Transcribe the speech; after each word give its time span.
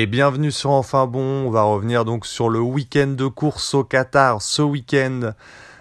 et 0.00 0.06
bienvenue 0.06 0.52
sur 0.52 0.70
Enfin 0.70 1.08
Bon. 1.08 1.46
On 1.46 1.50
va 1.50 1.64
revenir 1.64 2.04
donc 2.04 2.24
sur 2.24 2.50
le 2.50 2.60
week-end 2.60 3.08
de 3.08 3.26
course 3.26 3.74
au 3.74 3.82
Qatar 3.82 4.40
ce 4.42 4.62
week-end. 4.62 5.32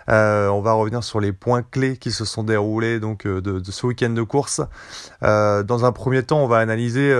Euh, 0.09 0.47
on 0.47 0.61
va 0.61 0.73
revenir 0.73 1.03
sur 1.03 1.19
les 1.19 1.33
points 1.33 1.63
clés 1.63 1.97
qui 1.97 2.11
se 2.11 2.23
sont 2.23 2.43
déroulés 2.43 2.99
donc 2.99 3.25
euh, 3.25 3.41
de, 3.41 3.71
ce 3.71 3.85
week-end 3.85 4.09
de 4.09 4.21
course. 4.21 4.61
Euh, 5.23 5.63
dans 5.63 5.85
un 5.85 5.91
premier 5.91 6.23
temps, 6.23 6.43
on 6.43 6.47
va 6.47 6.57
analyser 6.57 7.13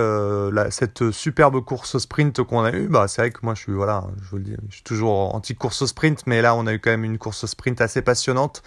cette 0.70 1.10
superbe 1.10 1.62
course 1.64 1.98
sprint 1.98 2.42
qu'on 2.42 2.64
a 2.64 2.72
eue. 2.72 2.88
Bah, 2.88 3.08
c'est 3.08 3.22
vrai 3.22 3.30
que 3.30 3.40
moi, 3.42 3.54
je 3.54 3.60
suis 3.60 3.72
voilà, 3.72 4.04
je 4.22 4.30
vous 4.30 4.36
le 4.38 4.42
dis, 4.42 4.56
je 4.68 4.74
suis 4.74 4.84
toujours 4.84 5.34
anti 5.34 5.54
course 5.54 5.84
sprint, 5.86 6.26
mais 6.26 6.42
là, 6.42 6.54
on 6.54 6.66
a 6.66 6.72
eu 6.72 6.78
quand 6.78 6.90
même 6.90 7.04
une 7.04 7.18
course 7.18 7.46
sprint 7.46 7.80
assez 7.80 8.02
passionnante. 8.02 8.62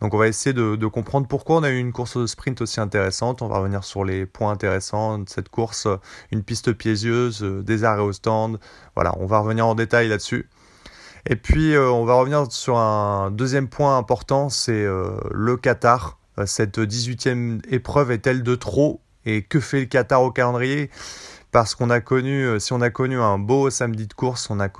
Donc, 0.00 0.14
on 0.14 0.18
va 0.18 0.28
essayer 0.28 0.52
de, 0.52 0.86
comprendre 0.86 1.26
pourquoi 1.26 1.56
on 1.56 1.62
a 1.62 1.70
eu 1.70 1.78
une 1.78 1.92
course 1.92 2.24
sprint 2.26 2.62
aussi 2.62 2.80
intéressante. 2.80 3.42
On 3.42 3.48
va 3.48 3.58
revenir 3.58 3.84
sur 3.84 4.04
les 4.04 4.26
points 4.26 4.52
intéressants 4.52 5.18
de 5.18 5.28
cette 5.28 5.48
course, 5.48 5.86
une 6.30 6.42
piste 6.42 6.72
piégeuse, 6.72 7.42
des 7.42 7.84
arrêts 7.84 8.02
au 8.02 8.12
stand. 8.12 8.58
Voilà, 8.94 9.14
on 9.18 9.26
va 9.26 9.40
revenir 9.40 9.66
en 9.66 9.74
détail 9.74 10.08
là-dessus. 10.08 10.48
Et 11.30 11.36
puis, 11.36 11.74
euh, 11.74 11.90
on 11.90 12.06
va 12.06 12.14
revenir 12.14 12.50
sur 12.50 12.78
un 12.78 13.30
deuxième 13.30 13.68
point 13.68 13.98
important, 13.98 14.48
c'est 14.48 14.72
euh, 14.72 15.10
le 15.30 15.58
Qatar. 15.58 16.18
Euh, 16.38 16.46
cette 16.46 16.78
18e 16.78 17.60
épreuve 17.68 18.10
est-elle 18.10 18.42
de 18.42 18.54
trop? 18.54 19.02
Et 19.26 19.42
que 19.42 19.60
fait 19.60 19.80
le 19.80 19.86
Qatar 19.86 20.22
au 20.22 20.30
calendrier? 20.30 20.90
Parce 21.52 21.74
qu'on 21.74 21.90
a 21.90 22.00
connu, 22.00 22.58
si 22.60 22.72
on 22.72 22.80
a 22.80 22.88
connu 22.88 23.20
un 23.20 23.38
beau 23.38 23.68
samedi 23.68 24.06
de 24.06 24.14
course, 24.14 24.48
on 24.48 24.58
a 24.58 24.70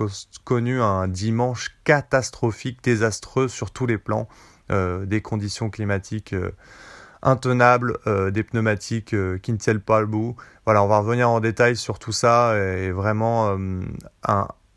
connu 0.43 0.81
un 0.81 1.07
dimanche 1.07 1.75
catastrophique, 1.83 2.83
désastreux 2.83 3.47
sur 3.47 3.71
tous 3.71 3.87
les 3.87 3.97
plans, 3.97 4.27
des 4.69 5.21
conditions 5.21 5.71
climatiques 5.71 6.35
intenables, 7.23 7.97
des 8.31 8.43
pneumatiques 8.43 9.15
qui 9.41 9.51
ne 9.51 9.57
tiennent 9.57 9.79
pas 9.79 9.99
le 9.99 10.05
bout. 10.05 10.35
Voilà, 10.65 10.83
on 10.83 10.87
va 10.87 10.99
revenir 10.99 11.27
en 11.31 11.39
détail 11.39 11.75
sur 11.75 11.97
tout 11.97 12.11
ça 12.11 12.55
et 12.55 12.91
vraiment 12.91 13.57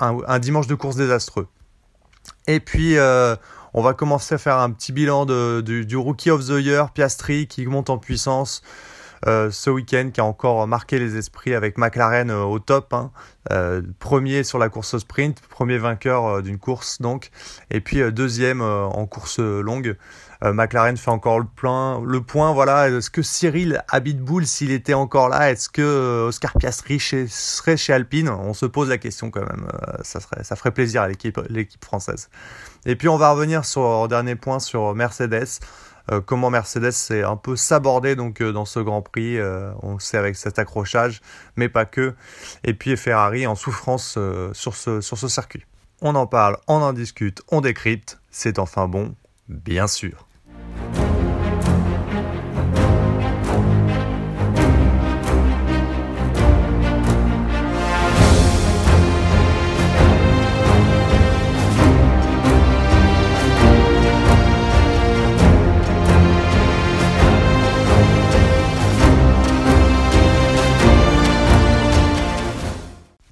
un 0.01 0.39
dimanche 0.39 0.69
de 0.69 0.75
course 0.75 0.97
désastreux. 0.97 1.47
Et 2.47 2.61
puis, 2.61 2.97
euh, 2.97 3.37
on 3.75 3.83
va 3.83 3.95
commencer 3.95 4.35
à 4.35 4.39
faire 4.39 4.59
un 4.59 4.71
petit 4.71 4.93
bilan 4.93 5.27
du, 5.27 5.97
Rookie 5.97 6.31
of 6.31 6.47
the 6.47 6.61
Year, 6.61 6.91
Piastri, 6.91 7.47
qui 7.47 7.67
monte 7.67 7.91
en 7.91 7.99
puissance. 7.99 8.63
Euh, 9.29 9.53
ce 9.53 9.71
week-end 9.71 10.11
qui 10.13 10.21
a 10.21 10.25
encore 10.25 10.67
marqué 10.67 10.99
les 10.99 11.17
esprits 11.17 11.55
avec 11.55 11.79
McLaren 11.79 12.29
euh, 12.31 12.43
au 12.43 12.59
top. 12.59 12.93
Hein. 12.93 13.13
premier 14.01 14.43
sur 14.43 14.59
la 14.59 14.69
course 14.69 14.99
sprint, 14.99 15.41
premier 15.49 15.79
vainqueur 15.79 16.43
d'une 16.43 16.59
course 16.59 17.01
donc, 17.01 17.31
et 17.71 17.81
puis 17.81 18.01
deuxième 18.13 18.63
en 18.63 19.07
course 19.07 19.39
longue. 19.39 19.97
McLaren 20.43 20.97
fait 20.97 21.11
encore 21.11 21.39
le, 21.39 21.47
plein, 21.47 22.03
le 22.05 22.21
point. 22.21 22.53
Voilà, 22.53 22.89
est-ce 22.89 23.11
que 23.11 23.23
Cyril 23.23 23.83
Abitboul, 23.89 24.47
s'il 24.47 24.73
était 24.73 24.95
encore 24.95 25.29
là, 25.29 25.51
est-ce 25.53 25.69
que 25.69 26.27
Oscar 26.27 26.53
Piastri 26.59 26.99
serait 26.99 27.77
chez 27.77 27.93
Alpine? 27.93 28.29
On 28.29 28.53
se 28.53 28.67
pose 28.67 28.89
la 28.89 28.99
question 28.99 29.31
quand 29.31 29.41
même. 29.41 29.69
ça, 30.03 30.21
serait, 30.21 30.43
ça 30.43 30.57
ferait 30.57 30.73
plaisir 30.73 31.03
à 31.03 31.09
l'équipe, 31.09 31.41
l'équipe 31.49 31.85
française. 31.85 32.29
Et 32.87 32.97
puis 32.97 33.09
on 33.09 33.17
va 33.17 33.31
revenir 33.31 33.65
sur 33.65 34.09
dernier 34.09 34.35
point 34.35 34.59
sur 34.59 34.95
Mercedes. 34.95 35.61
Euh, 36.11 36.21
comment 36.21 36.51
Mercedes 36.51 36.91
s'est 36.91 37.23
un 37.23 37.37
peu 37.37 37.57
sabordé 37.57 38.17
donc 38.17 38.41
euh, 38.41 38.53
dans 38.53 38.65
ce 38.65 38.81
Grand 38.81 39.03
Prix, 39.03 39.39
euh, 39.39 39.73
on 39.83 39.99
sait 39.99 40.19
avec 40.19 40.37
cet 40.37 40.59
accrochage, 40.59 41.21
mais 41.57 41.69
pas 41.69 41.85
que. 41.85 42.15
Et 42.65 42.75
puis 42.75 42.97
Ferrari 42.97 43.47
en 43.47 43.55
souffrance 43.55 44.19
sur, 44.53 44.75
ce, 44.75 45.01
sur 45.01 45.19
ce 45.19 45.29
circuit. 45.29 45.65
On 46.01 46.15
en 46.17 46.27
parle, 46.27 46.57
on 46.67 46.83
en 46.83 46.93
discute, 46.93 47.43
on 47.49 47.61
décrypte, 47.61 48.19
c'est 48.31 48.59
enfin 48.59 48.89
bon, 48.89 49.15
bien 49.49 49.87
sûr. 49.87 50.27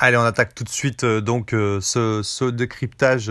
Allez, 0.03 0.17
on 0.17 0.25
attaque 0.25 0.55
tout 0.55 0.65
de 0.65 0.71
suite 0.71 1.05
euh, 1.05 1.21
donc 1.21 1.53
euh, 1.53 1.79
ce, 1.83 2.51
décryptage 2.51 3.31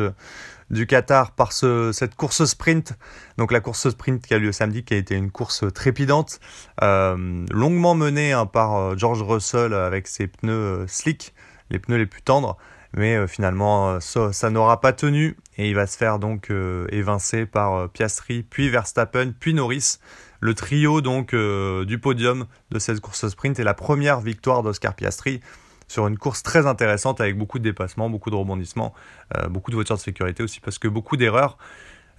du 0.70 0.88
Qatar 0.88 1.32
par 1.32 1.52
cette 1.52 2.16
course 2.16 2.46
sprint. 2.46 2.94
Donc 3.38 3.52
la 3.52 3.60
course 3.60 3.90
sprint 3.90 4.26
qui 4.26 4.34
a 4.34 4.38
lieu 4.38 4.52
samedi, 4.52 4.84
qui 4.84 4.94
a 4.94 4.98
été 4.98 5.16
une 5.16 5.32
course 5.32 5.66
trépidante, 5.74 6.40
euh, 6.82 7.46
longuement 7.52 7.96
menée 7.96 8.34
hein, 8.34 8.46
par 8.46 8.98
George 8.98 9.22
Russell 9.22 9.74
avec 9.74 10.08
ses 10.08 10.28
pneus 10.28 10.86
slick, 10.88 11.34
les 11.70 11.80
pneus 11.80 11.98
les 11.98 12.06
plus 12.06 12.22
tendres. 12.22 12.58
Mais 12.94 13.28
finalement, 13.28 14.00
ça, 14.00 14.50
n'aura 14.50 14.82
pas 14.82 14.94
tenu 14.94 15.38
et 15.58 15.70
il 15.70 15.76
va 15.76 15.86
se 15.86 15.96
faire 15.96 16.18
donc 16.18 16.52
évincer 16.90 17.46
par 17.46 17.88
Piastri, 17.90 18.42
puis 18.42 18.70
Verstappen, 18.70 19.32
puis 19.40 19.54
Norris. 19.54 20.00
Le 20.40 20.56
trio 20.56 21.00
donc 21.02 21.36
du 21.36 22.00
podium 22.00 22.48
de 22.72 22.80
cette 22.80 23.00
course 23.00 23.28
sprint 23.28 23.60
et 23.60 23.64
la 23.64 23.76
première 23.76 24.22
victoire 24.22 24.64
d'Oscar 24.64 24.96
Piastri 24.96 25.40
sur 25.90 26.08
une 26.08 26.18
course 26.18 26.44
très 26.44 26.68
intéressante 26.68 27.20
avec 27.20 27.38
beaucoup 27.38 27.60
de 27.60 27.64
dépassements, 27.64 28.10
beaucoup 28.10 28.30
de 28.30 28.36
rebondissements, 28.36 28.94
euh, 29.36 29.50
beaucoup 29.50 29.72
de 29.72 29.76
voitures 29.76 29.98
de 29.98 30.02
sécurité 30.02 30.44
aussi 30.44 30.62
parce 30.62 30.78
que 30.78 30.88
beaucoup 30.88 31.18
d'erreurs. 31.18 31.58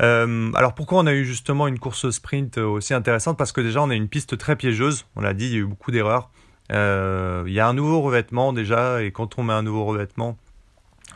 Euh, 0.03 0.50
alors 0.54 0.75
pourquoi 0.75 0.98
on 0.98 1.06
a 1.06 1.14
eu 1.14 1.25
justement 1.25 1.69
une 1.69 1.78
course 1.78 2.10
sprint 2.10 2.58
aussi 2.58 2.92
intéressante? 2.92 3.38
Parce 3.38 3.53
que 3.53 3.60
déjà 3.60 3.81
on 3.81 3.88
a 3.88 3.94
une 3.94 4.08
piste 4.08 4.36
très 4.36 4.56
piégeuse, 4.56 5.06
on 5.16 5.20
l'a 5.20 5.34
dit, 5.34 5.47
il 5.47 5.53
y 5.53 5.56
a 5.56 5.58
eu 5.60 5.66
beaucoup 5.66 5.92
d'erreurs. 5.92 6.31
Euh, 6.72 7.44
il 7.47 7.53
y 7.53 7.60
a 7.60 7.66
un 7.66 7.75
nouveau 7.75 8.00
revêtement 8.00 8.53
déjà, 8.53 9.03
et 9.03 9.12
quand 9.12 9.38
on 9.38 9.44
met 9.44 9.53
un 9.53 9.62
nouveau 9.62 9.84
revêtement 9.84 10.37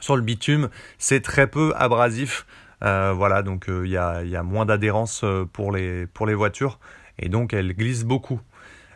sur 0.01 0.17
le 0.17 0.23
bitume, 0.23 0.69
c'est 0.99 1.21
très 1.21 1.49
peu 1.49 1.73
abrasif. 1.77 2.47
voilà, 2.81 3.43
donc 3.43 3.67
il 3.69 3.91
y, 3.91 3.97
a, 3.97 4.43
moins 4.43 4.67
d'adhérence 4.67 5.25
pour 5.53 5.73
les, 5.73 6.35
voitures, 6.35 6.79
et 7.19 7.29
donc 7.29 7.53
elle 7.53 7.75
glisse 7.75 8.05
beaucoup. 8.05 8.41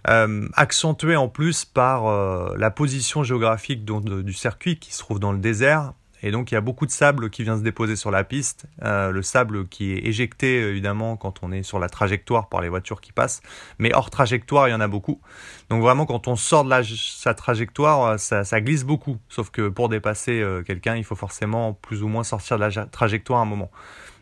Euh, 0.08 0.48
accentué 0.54 1.16
en 1.16 1.28
plus 1.28 1.64
par 1.64 2.06
euh, 2.06 2.54
la 2.56 2.70
position 2.70 3.24
géographique 3.24 3.84
du 3.84 4.32
circuit 4.32 4.78
qui 4.78 4.92
se 4.92 5.00
trouve 5.00 5.18
dans 5.18 5.32
le 5.32 5.38
désert. 5.38 5.92
Et 6.22 6.32
donc 6.32 6.50
il 6.50 6.54
y 6.54 6.56
a 6.56 6.60
beaucoup 6.60 6.84
de 6.84 6.90
sable 6.90 7.30
qui 7.30 7.44
vient 7.44 7.56
se 7.56 7.62
déposer 7.62 7.94
sur 7.94 8.10
la 8.10 8.24
piste, 8.24 8.66
euh, 8.82 9.12
le 9.12 9.22
sable 9.22 9.68
qui 9.68 9.92
est 9.92 10.04
éjecté 10.04 10.62
évidemment 10.62 11.16
quand 11.16 11.44
on 11.44 11.52
est 11.52 11.62
sur 11.62 11.78
la 11.78 11.88
trajectoire 11.88 12.48
par 12.48 12.60
les 12.60 12.68
voitures 12.68 13.00
qui 13.00 13.12
passent, 13.12 13.40
mais 13.78 13.94
hors 13.94 14.10
trajectoire 14.10 14.66
il 14.66 14.72
y 14.72 14.74
en 14.74 14.80
a 14.80 14.88
beaucoup. 14.88 15.20
Donc 15.70 15.80
vraiment 15.80 16.06
quand 16.06 16.26
on 16.26 16.34
sort 16.34 16.64
de 16.64 16.82
sa 16.82 17.34
trajectoire, 17.34 18.18
ça, 18.18 18.42
ça, 18.42 18.60
glisse 18.60 18.82
beaucoup. 18.82 19.18
Sauf 19.28 19.50
que 19.50 19.68
pour 19.68 19.88
dépasser 19.88 20.44
quelqu'un, 20.66 20.96
il 20.96 21.04
faut 21.04 21.14
forcément 21.14 21.72
plus 21.72 22.02
ou 22.02 22.08
moins 22.08 22.24
sortir 22.24 22.58
de 22.58 22.64
la 22.64 22.86
trajectoire 22.86 23.38
à 23.38 23.42
un 23.42 23.46
moment. 23.46 23.70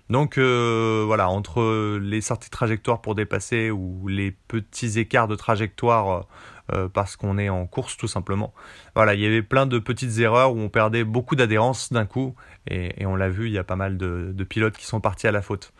Donc 0.08 0.38
euh, 0.38 1.02
voilà, 1.06 1.28
entre 1.28 1.98
les 1.98 2.20
sorties 2.20 2.48
de 2.48 2.52
trajectoire 2.52 3.00
pour 3.00 3.14
dépasser 3.14 3.70
ou 3.70 4.06
les 4.06 4.30
petits 4.30 4.98
écarts 4.98 5.26
de 5.26 5.34
trajectoire 5.34 6.10
euh, 6.10 6.22
euh, 6.72 6.88
parce 6.88 7.16
qu'on 7.16 7.38
est 7.38 7.48
en 7.48 7.66
course 7.66 7.96
tout 7.96 8.06
simplement. 8.06 8.54
Voilà, 8.94 9.14
il 9.14 9.20
y 9.20 9.26
avait 9.26 9.42
plein 9.42 9.66
de 9.66 9.78
petites 9.78 10.18
erreurs 10.18 10.54
où 10.54 10.60
on 10.60 10.68
perdait 10.68 11.04
beaucoup 11.04 11.34
d'adhérence 11.34 11.92
d'un 11.92 12.06
coup 12.06 12.34
et, 12.68 13.04
on 13.06 13.16
l'a 13.16 13.28
vu, 13.28 13.46
il 13.46 13.52
y 13.52 13.58
a 13.58 13.64
pas 13.64 13.76
mal 13.76 13.96
de, 13.96 14.44
pilotes 14.44 14.76
qui 14.76 14.86
sont 14.86 15.00
partis 15.00 15.26
à 15.26 15.32
la 15.32 15.42
faute. 15.42 15.72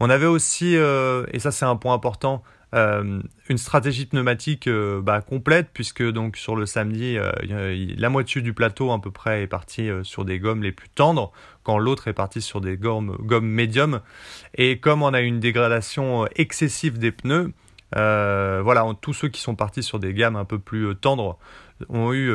On 0.00 0.10
avait 0.10 0.26
aussi, 0.26 0.74
et 0.74 1.38
ça 1.40 1.50
c'est 1.50 1.64
un 1.64 1.74
point 1.74 1.92
important, 1.92 2.44
une 2.72 3.22
stratégie 3.56 4.06
pneumatique 4.06 4.68
bah, 5.02 5.22
complète 5.22 5.70
puisque 5.74 6.08
donc 6.08 6.36
sur 6.36 6.54
le 6.54 6.66
samedi 6.66 7.18
la 7.42 8.08
moitié 8.08 8.40
du 8.40 8.54
plateau 8.54 8.92
à 8.92 9.00
peu 9.00 9.10
près 9.10 9.42
est 9.42 9.48
partie 9.48 9.90
sur 10.04 10.24
des 10.24 10.38
gommes 10.38 10.62
les 10.62 10.70
plus 10.70 10.88
tendres 10.88 11.32
quand 11.68 11.76
l'autre 11.76 12.08
est 12.08 12.14
parti 12.14 12.40
sur 12.40 12.62
des 12.62 12.78
gommes, 12.78 13.14
gommes 13.20 13.46
médium 13.46 14.00
et 14.54 14.78
comme 14.78 15.02
on 15.02 15.12
a 15.12 15.20
une 15.20 15.38
dégradation 15.38 16.26
excessive 16.34 16.96
des 16.96 17.12
pneus 17.12 17.52
voilà 17.92 18.86
tous 19.02 19.12
ceux 19.12 19.28
qui 19.28 19.42
sont 19.42 19.54
partis 19.54 19.82
sur 19.82 19.98
des 19.98 20.14
gammes 20.14 20.36
un 20.36 20.46
peu 20.46 20.58
plus 20.58 20.96
tendres 20.96 21.38
ont 21.90 22.14
eu 22.14 22.32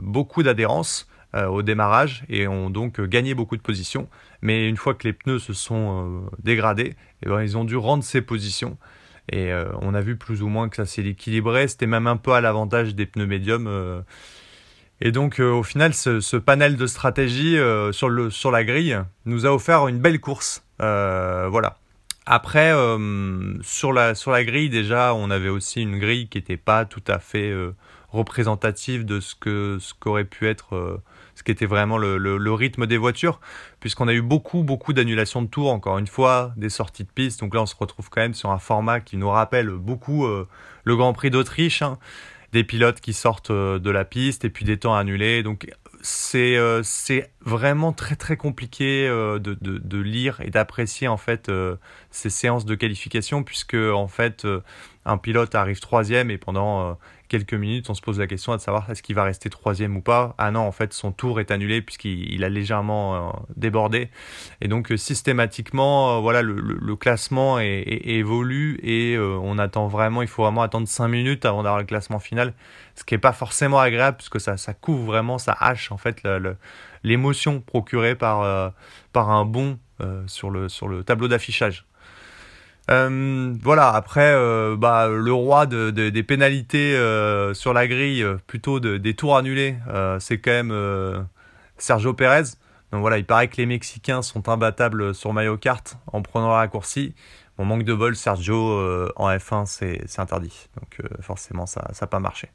beaucoup 0.00 0.42
d'adhérence 0.42 1.08
au 1.32 1.62
démarrage 1.62 2.24
et 2.28 2.46
ont 2.46 2.68
donc 2.68 3.00
gagné 3.00 3.32
beaucoup 3.32 3.56
de 3.56 3.62
positions 3.62 4.06
mais 4.42 4.68
une 4.68 4.76
fois 4.76 4.92
que 4.92 5.08
les 5.08 5.14
pneus 5.14 5.38
se 5.38 5.54
sont 5.54 6.28
dégradés 6.42 6.94
eh 7.22 7.28
ben, 7.30 7.40
ils 7.40 7.56
ont 7.56 7.64
dû 7.64 7.78
rendre 7.78 8.04
ces 8.04 8.20
positions 8.20 8.76
et 9.30 9.52
euh, 9.52 9.66
on 9.80 9.94
a 9.94 10.00
vu 10.02 10.16
plus 10.16 10.42
ou 10.42 10.48
moins 10.48 10.68
que 10.68 10.76
ça 10.76 10.86
s'est 10.86 11.04
équilibré. 11.04 11.66
C'était 11.68 11.86
même 11.86 12.06
un 12.06 12.16
peu 12.16 12.32
à 12.32 12.40
l'avantage 12.40 12.94
des 12.94 13.06
pneus 13.06 13.26
médiums. 13.26 13.66
Euh. 15.02 15.08
Et 15.08 15.12
donc 15.12 15.40
euh, 15.40 15.50
au 15.50 15.62
final, 15.62 15.94
ce, 15.94 16.36
panel 16.36 16.76
de 16.76 16.86
stratégie 16.86 17.56
sur, 17.92 18.08
le, 18.08 18.30
sur 18.30 18.50
la 18.50 18.64
grille 18.64 18.98
nous 19.26 19.46
a 19.46 19.50
offert 19.50 19.88
une 19.88 19.98
belle 19.98 20.20
course. 20.20 20.64
voilà. 20.78 21.76
Après, 22.26 22.72
sur, 23.60 23.92
la, 23.92 24.14
grille, 24.44 24.70
déjà, 24.70 25.14
on 25.14 25.30
avait 25.30 25.50
aussi 25.50 25.82
une 25.82 25.98
grille 25.98 26.28
qui 26.28 26.38
n'était 26.38 26.56
pas 26.56 26.86
tout 26.86 27.02
à 27.06 27.18
fait 27.18 27.52
représentative 28.08 29.04
de 29.04 29.20
ce 29.20 29.34
qu'aurait 30.00 30.24
pu 30.24 30.48
être 30.48 31.02
ce 31.34 31.42
qui 31.42 31.50
était 31.50 31.66
vraiment 31.66 31.98
le, 31.98 32.52
rythme 32.52 32.86
des 32.86 32.96
voitures, 32.96 33.40
puisqu'on 33.80 34.08
a 34.08 34.12
eu 34.12 34.22
beaucoup, 34.22 34.62
beaucoup 34.62 34.92
d'annulations 34.92 35.42
de 35.42 35.48
tours, 35.48 35.70
encore 35.70 35.98
une 35.98 36.06
fois, 36.06 36.52
des 36.56 36.68
sorties 36.68 37.04
de 37.04 37.10
piste. 37.10 37.40
Donc 37.40 37.54
là, 37.54 37.62
on 37.62 37.66
se 37.66 37.74
retrouve 37.76 38.08
quand 38.10 38.20
même 38.20 38.34
sur 38.34 38.50
un 38.50 38.58
format 38.58 39.00
qui 39.00 39.16
nous 39.16 39.28
rappelle 39.28 39.70
beaucoup 39.70 40.26
euh, 40.26 40.48
le 40.84 40.96
Grand 40.96 41.12
Prix 41.12 41.30
d'Autriche. 41.30 41.82
Hein. 41.82 41.98
Des 42.54 42.64
pilotes 42.64 43.00
qui 43.00 43.12
sortent 43.12 43.52
de 43.52 43.90
la 43.90 44.04
piste 44.04 44.44
et 44.44 44.50
puis 44.50 44.64
des 44.64 44.78
temps 44.78 44.94
annulés. 44.94 45.42
Donc 45.42 45.70
c'est 46.00 46.56
c'est 46.82 47.30
vraiment 47.40 47.92
très 47.92 48.14
très 48.14 48.36
compliqué 48.36 49.08
de, 49.08 49.38
de, 49.38 49.56
de, 49.78 49.98
lire 49.98 50.40
et 50.42 50.50
d'apprécier 50.50 51.08
en 51.08 51.16
fait 51.16 51.50
ces 52.10 52.30
séances 52.30 52.64
de 52.64 52.74
qualification 52.74 53.42
puisque 53.42 53.74
en 53.74 54.06
fait 54.08 54.46
un 55.04 55.16
pilote 55.18 55.54
arrive 55.54 55.80
troisième 55.80 56.30
et 56.30 56.38
pendant 56.38 56.98
quelques 57.38 57.54
minutes, 57.54 57.90
on 57.90 57.94
se 57.94 58.00
pose 58.00 58.20
la 58.20 58.28
question 58.28 58.54
de 58.54 58.60
savoir 58.60 58.88
est-ce 58.90 59.02
qu'il 59.02 59.16
va 59.16 59.24
rester 59.24 59.50
troisième 59.50 59.96
ou 59.96 60.00
pas. 60.00 60.36
Ah 60.38 60.52
non, 60.52 60.60
en 60.60 60.70
fait, 60.70 60.92
son 60.92 61.10
tour 61.10 61.40
est 61.40 61.50
annulé 61.50 61.82
puisqu'il 61.82 62.44
a 62.44 62.48
légèrement 62.48 63.16
euh, 63.16 63.32
débordé. 63.56 64.08
Et 64.60 64.68
donc, 64.68 64.92
euh, 64.92 64.96
systématiquement, 64.96 66.18
euh, 66.18 66.20
voilà, 66.20 66.42
le, 66.42 66.94
classement 66.94 67.58
évolue 67.58 68.78
et 68.84 69.18
on 69.18 69.58
attend 69.58 69.88
vraiment, 69.88 70.22
il 70.22 70.28
faut 70.28 70.44
vraiment 70.44 70.62
attendre 70.62 70.86
5 70.86 71.08
minutes 71.08 71.44
avant 71.44 71.64
d'avoir 71.64 71.80
le 71.80 71.86
classement 71.86 72.20
final, 72.20 72.54
ce 72.94 73.02
qui 73.02 73.14
n'est 73.14 73.18
pas 73.18 73.32
forcément 73.32 73.80
agréable 73.80 74.16
puisque 74.16 74.40
ça, 74.40 74.56
ça 74.56 74.74
couvre 74.74 75.04
vraiment, 75.04 75.38
ça 75.38 75.56
hache 75.58 75.90
en 75.90 75.96
fait 75.96 76.22
l'émotion 77.02 77.60
procurée 77.60 78.14
par, 78.14 78.72
par 79.12 79.30
un 79.30 79.44
bond 79.44 79.80
sur, 80.28 80.50
le, 80.50 80.68
sur 80.68 80.86
le 80.86 81.02
tableau 81.02 81.26
d'affichage. 81.26 81.84
Euh, 82.90 83.54
voilà, 83.62 83.90
après, 83.90 84.32
euh, 84.34 84.76
bah, 84.76 85.08
le 85.08 85.32
roi 85.32 85.66
de, 85.66 85.90
des 85.90 86.22
pénalités 86.22 86.94
euh, 86.96 87.54
sur 87.54 87.72
la 87.72 87.86
grille, 87.86 88.24
plutôt 88.46 88.80
de, 88.80 88.98
des 88.98 89.14
tours 89.14 89.36
annulés, 89.36 89.76
c'est 90.20 90.38
quand 90.38 90.50
même 90.50 91.26
Sergio 91.78 92.14
Pérez. 92.14 92.44
Donc 92.92 93.00
voilà, 93.00 93.18
il 93.18 93.24
paraît 93.24 93.48
que 93.48 93.56
les 93.56 93.66
Mexicains 93.66 94.22
sont 94.22 94.48
imbattables 94.48 95.14
sur 95.14 95.32
Mario 95.32 95.56
Kart 95.56 95.96
en 96.12 96.22
prenant 96.22 96.48
la 96.48 96.56
raccourci. 96.56 97.14
Bon, 97.56 97.64
manque 97.64 97.84
de 97.84 97.94
bol, 97.94 98.16
Sergio 98.16 98.56
en 99.16 99.30
F1, 99.30 99.66
c'est 99.66 100.20
interdit. 100.20 100.68
Donc 100.78 101.00
forcément, 101.20 101.66
ça 101.66 101.90
n'a 102.00 102.06
pas 102.06 102.20
marché. 102.20 102.50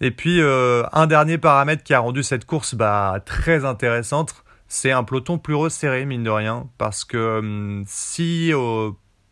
Et 0.00 0.10
puis, 0.10 0.40
un 0.42 1.06
dernier 1.06 1.38
paramètre 1.38 1.82
qui 1.82 1.94
a 1.94 2.00
rendu 2.00 2.22
cette 2.22 2.44
course 2.44 2.74
bah, 2.74 3.20
très 3.24 3.64
intéressante, 3.64 4.44
c'est 4.68 4.90
un 4.90 5.04
peloton 5.04 5.38
plus 5.38 5.54
resserré, 5.54 6.04
mine 6.04 6.24
de 6.24 6.30
rien. 6.30 6.68
Parce 6.78 7.04
que 7.04 7.38
hum, 7.38 7.84
si 7.86 8.52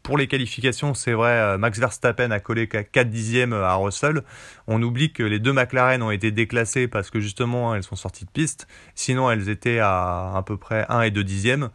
pour 0.04 0.18
les 0.18 0.26
qualifications, 0.26 0.92
c'est 0.92 1.14
vrai, 1.14 1.30
euh, 1.30 1.56
Max 1.56 1.78
Verstappen 1.78 2.30
a 2.30 2.38
collé 2.38 2.68
4 2.68 3.08
dixièmes 3.08 3.54
à 3.54 3.74
Russell. 3.74 4.22
On 4.66 4.82
oublie 4.82 5.14
que 5.14 5.22
les 5.22 5.38
deux 5.38 5.54
McLaren 5.54 6.02
ont 6.02 6.10
été 6.10 6.30
déclassées 6.30 6.88
parce 6.88 7.08
que 7.08 7.20
justement 7.20 7.74
elles 7.74 7.82
sont 7.82 7.96
sorties 7.96 8.26
de 8.26 8.30
piste. 8.30 8.68
Sinon, 8.94 9.30
elles 9.30 9.48
étaient 9.48 9.78
à 9.78 10.34
à 10.36 10.42
peu 10.42 10.58
près 10.58 10.84
1 10.90 11.00
et 11.00 11.10
2 11.10 11.24
dixièmes. 11.24 11.70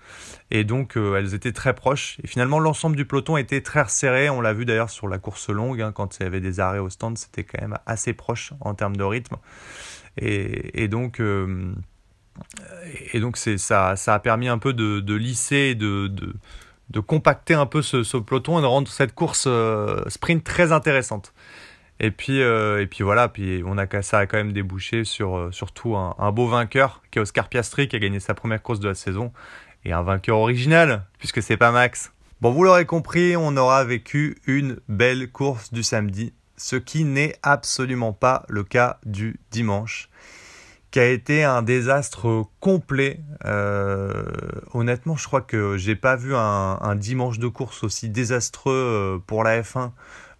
Et 0.51 0.63
donc, 0.63 0.95
euh, 0.95 1.17
elles 1.17 1.33
étaient 1.33 1.51
très 1.51 1.73
proches. 1.73 2.17
Et 2.23 2.27
finalement, 2.27 2.59
l'ensemble 2.59 2.95
du 2.95 3.05
peloton 3.05 3.35
était 3.35 3.61
très 3.61 3.81
resserré. 3.81 4.29
On 4.29 4.41
l'a 4.41 4.53
vu 4.53 4.63
d'ailleurs 4.63 4.91
sur 4.91 5.07
la 5.07 5.17
course 5.17 5.49
longue, 5.49 5.81
hein, 5.81 5.91
quand 5.91 6.19
il 6.19 6.23
y 6.23 6.25
avait 6.27 6.39
des 6.39 6.59
arrêts 6.59 6.77
au 6.77 6.91
stand, 6.91 7.17
c'était 7.17 7.43
quand 7.43 7.59
même 7.59 7.79
assez 7.87 8.13
proche 8.13 8.53
en 8.61 8.75
termes 8.75 8.95
de 8.95 9.03
rythme. 9.03 9.37
Et, 10.17 10.87
donc. 10.87 11.19
Euh, 11.19 11.73
et 13.11 13.19
donc 13.19 13.37
ça, 13.37 13.95
ça 13.95 14.13
a 14.13 14.19
permis 14.19 14.47
un 14.47 14.59
peu 14.59 14.73
de, 14.73 15.13
lisser, 15.15 15.73
de 15.73 16.11
de 16.89 16.99
compacter 16.99 17.53
un 17.53 17.65
peu 17.65 17.81
ce, 17.81 18.17
peloton 18.17 18.59
et 18.59 18.61
de 18.61 18.67
rendre 18.67 18.87
cette 18.87 19.13
course 19.13 19.45
euh, 19.47 20.03
sprint 20.07 20.43
très 20.43 20.71
intéressante. 20.71 21.33
Et 21.99 22.11
puis, 22.11 22.41
euh, 22.41 22.81
et 22.81 22.87
puis 22.87 23.03
voilà, 23.03 23.27
puis 23.27 23.61
on 23.65 23.77
a, 23.77 24.01
ça 24.01 24.19
a 24.19 24.25
quand 24.25 24.37
même 24.37 24.53
débouché 24.53 25.03
sur 25.03 25.37
euh, 25.37 25.51
surtout 25.51 25.97
un, 25.97 26.31
beau 26.31 26.47
vainqueur 26.47 27.01
qui 27.11 27.19
est 27.19 27.21
Oscar 27.21 27.49
Piastri 27.49 27.89
qui 27.89 27.95
a 27.95 27.99
gagné 27.99 28.19
sa 28.19 28.33
première 28.33 28.61
course 28.61 28.79
de 28.79 28.87
la 28.87 28.95
saison 28.95 29.33
et 29.83 29.91
un 29.91 30.01
vainqueur 30.01 30.37
original 30.37 31.05
puisque 31.17 31.43
c'est 31.43 31.57
pas 31.57 31.71
Max. 31.71 32.13
Bon, 32.39 32.51
vous 32.51 32.63
l'aurez 32.63 32.85
compris, 32.85 33.35
on 33.35 33.57
aura 33.57 33.83
vécu 33.83 34.37
une 34.47 34.79
belle 34.87 35.29
course 35.29 35.73
du 35.73 35.83
samedi, 35.83 36.33
ce 36.55 36.77
qui 36.77 37.03
n'est 37.03 37.35
absolument 37.43 38.13
pas 38.13 38.45
le 38.47 38.63
cas 38.63 38.99
du 39.05 39.37
dimanche 39.51 40.09
qui 40.91 40.99
a 40.99 41.07
été 41.07 41.43
un 41.43 41.61
désastre 41.61 42.45
complet. 42.59 43.19
Euh, 43.45 44.23
honnêtement, 44.73 45.15
je 45.15 45.25
crois 45.27 45.41
que 45.41 45.77
j'ai 45.77 45.95
pas 45.95 46.15
vu 46.15 46.35
un, 46.35 46.95
dimanche 46.95 47.39
de 47.39 47.47
course 47.47 47.83
aussi 47.83 48.09
désastreux 48.09 48.73
euh, 48.73 49.17
pour 49.25 49.43
la 49.43 49.61
F1 49.61 49.91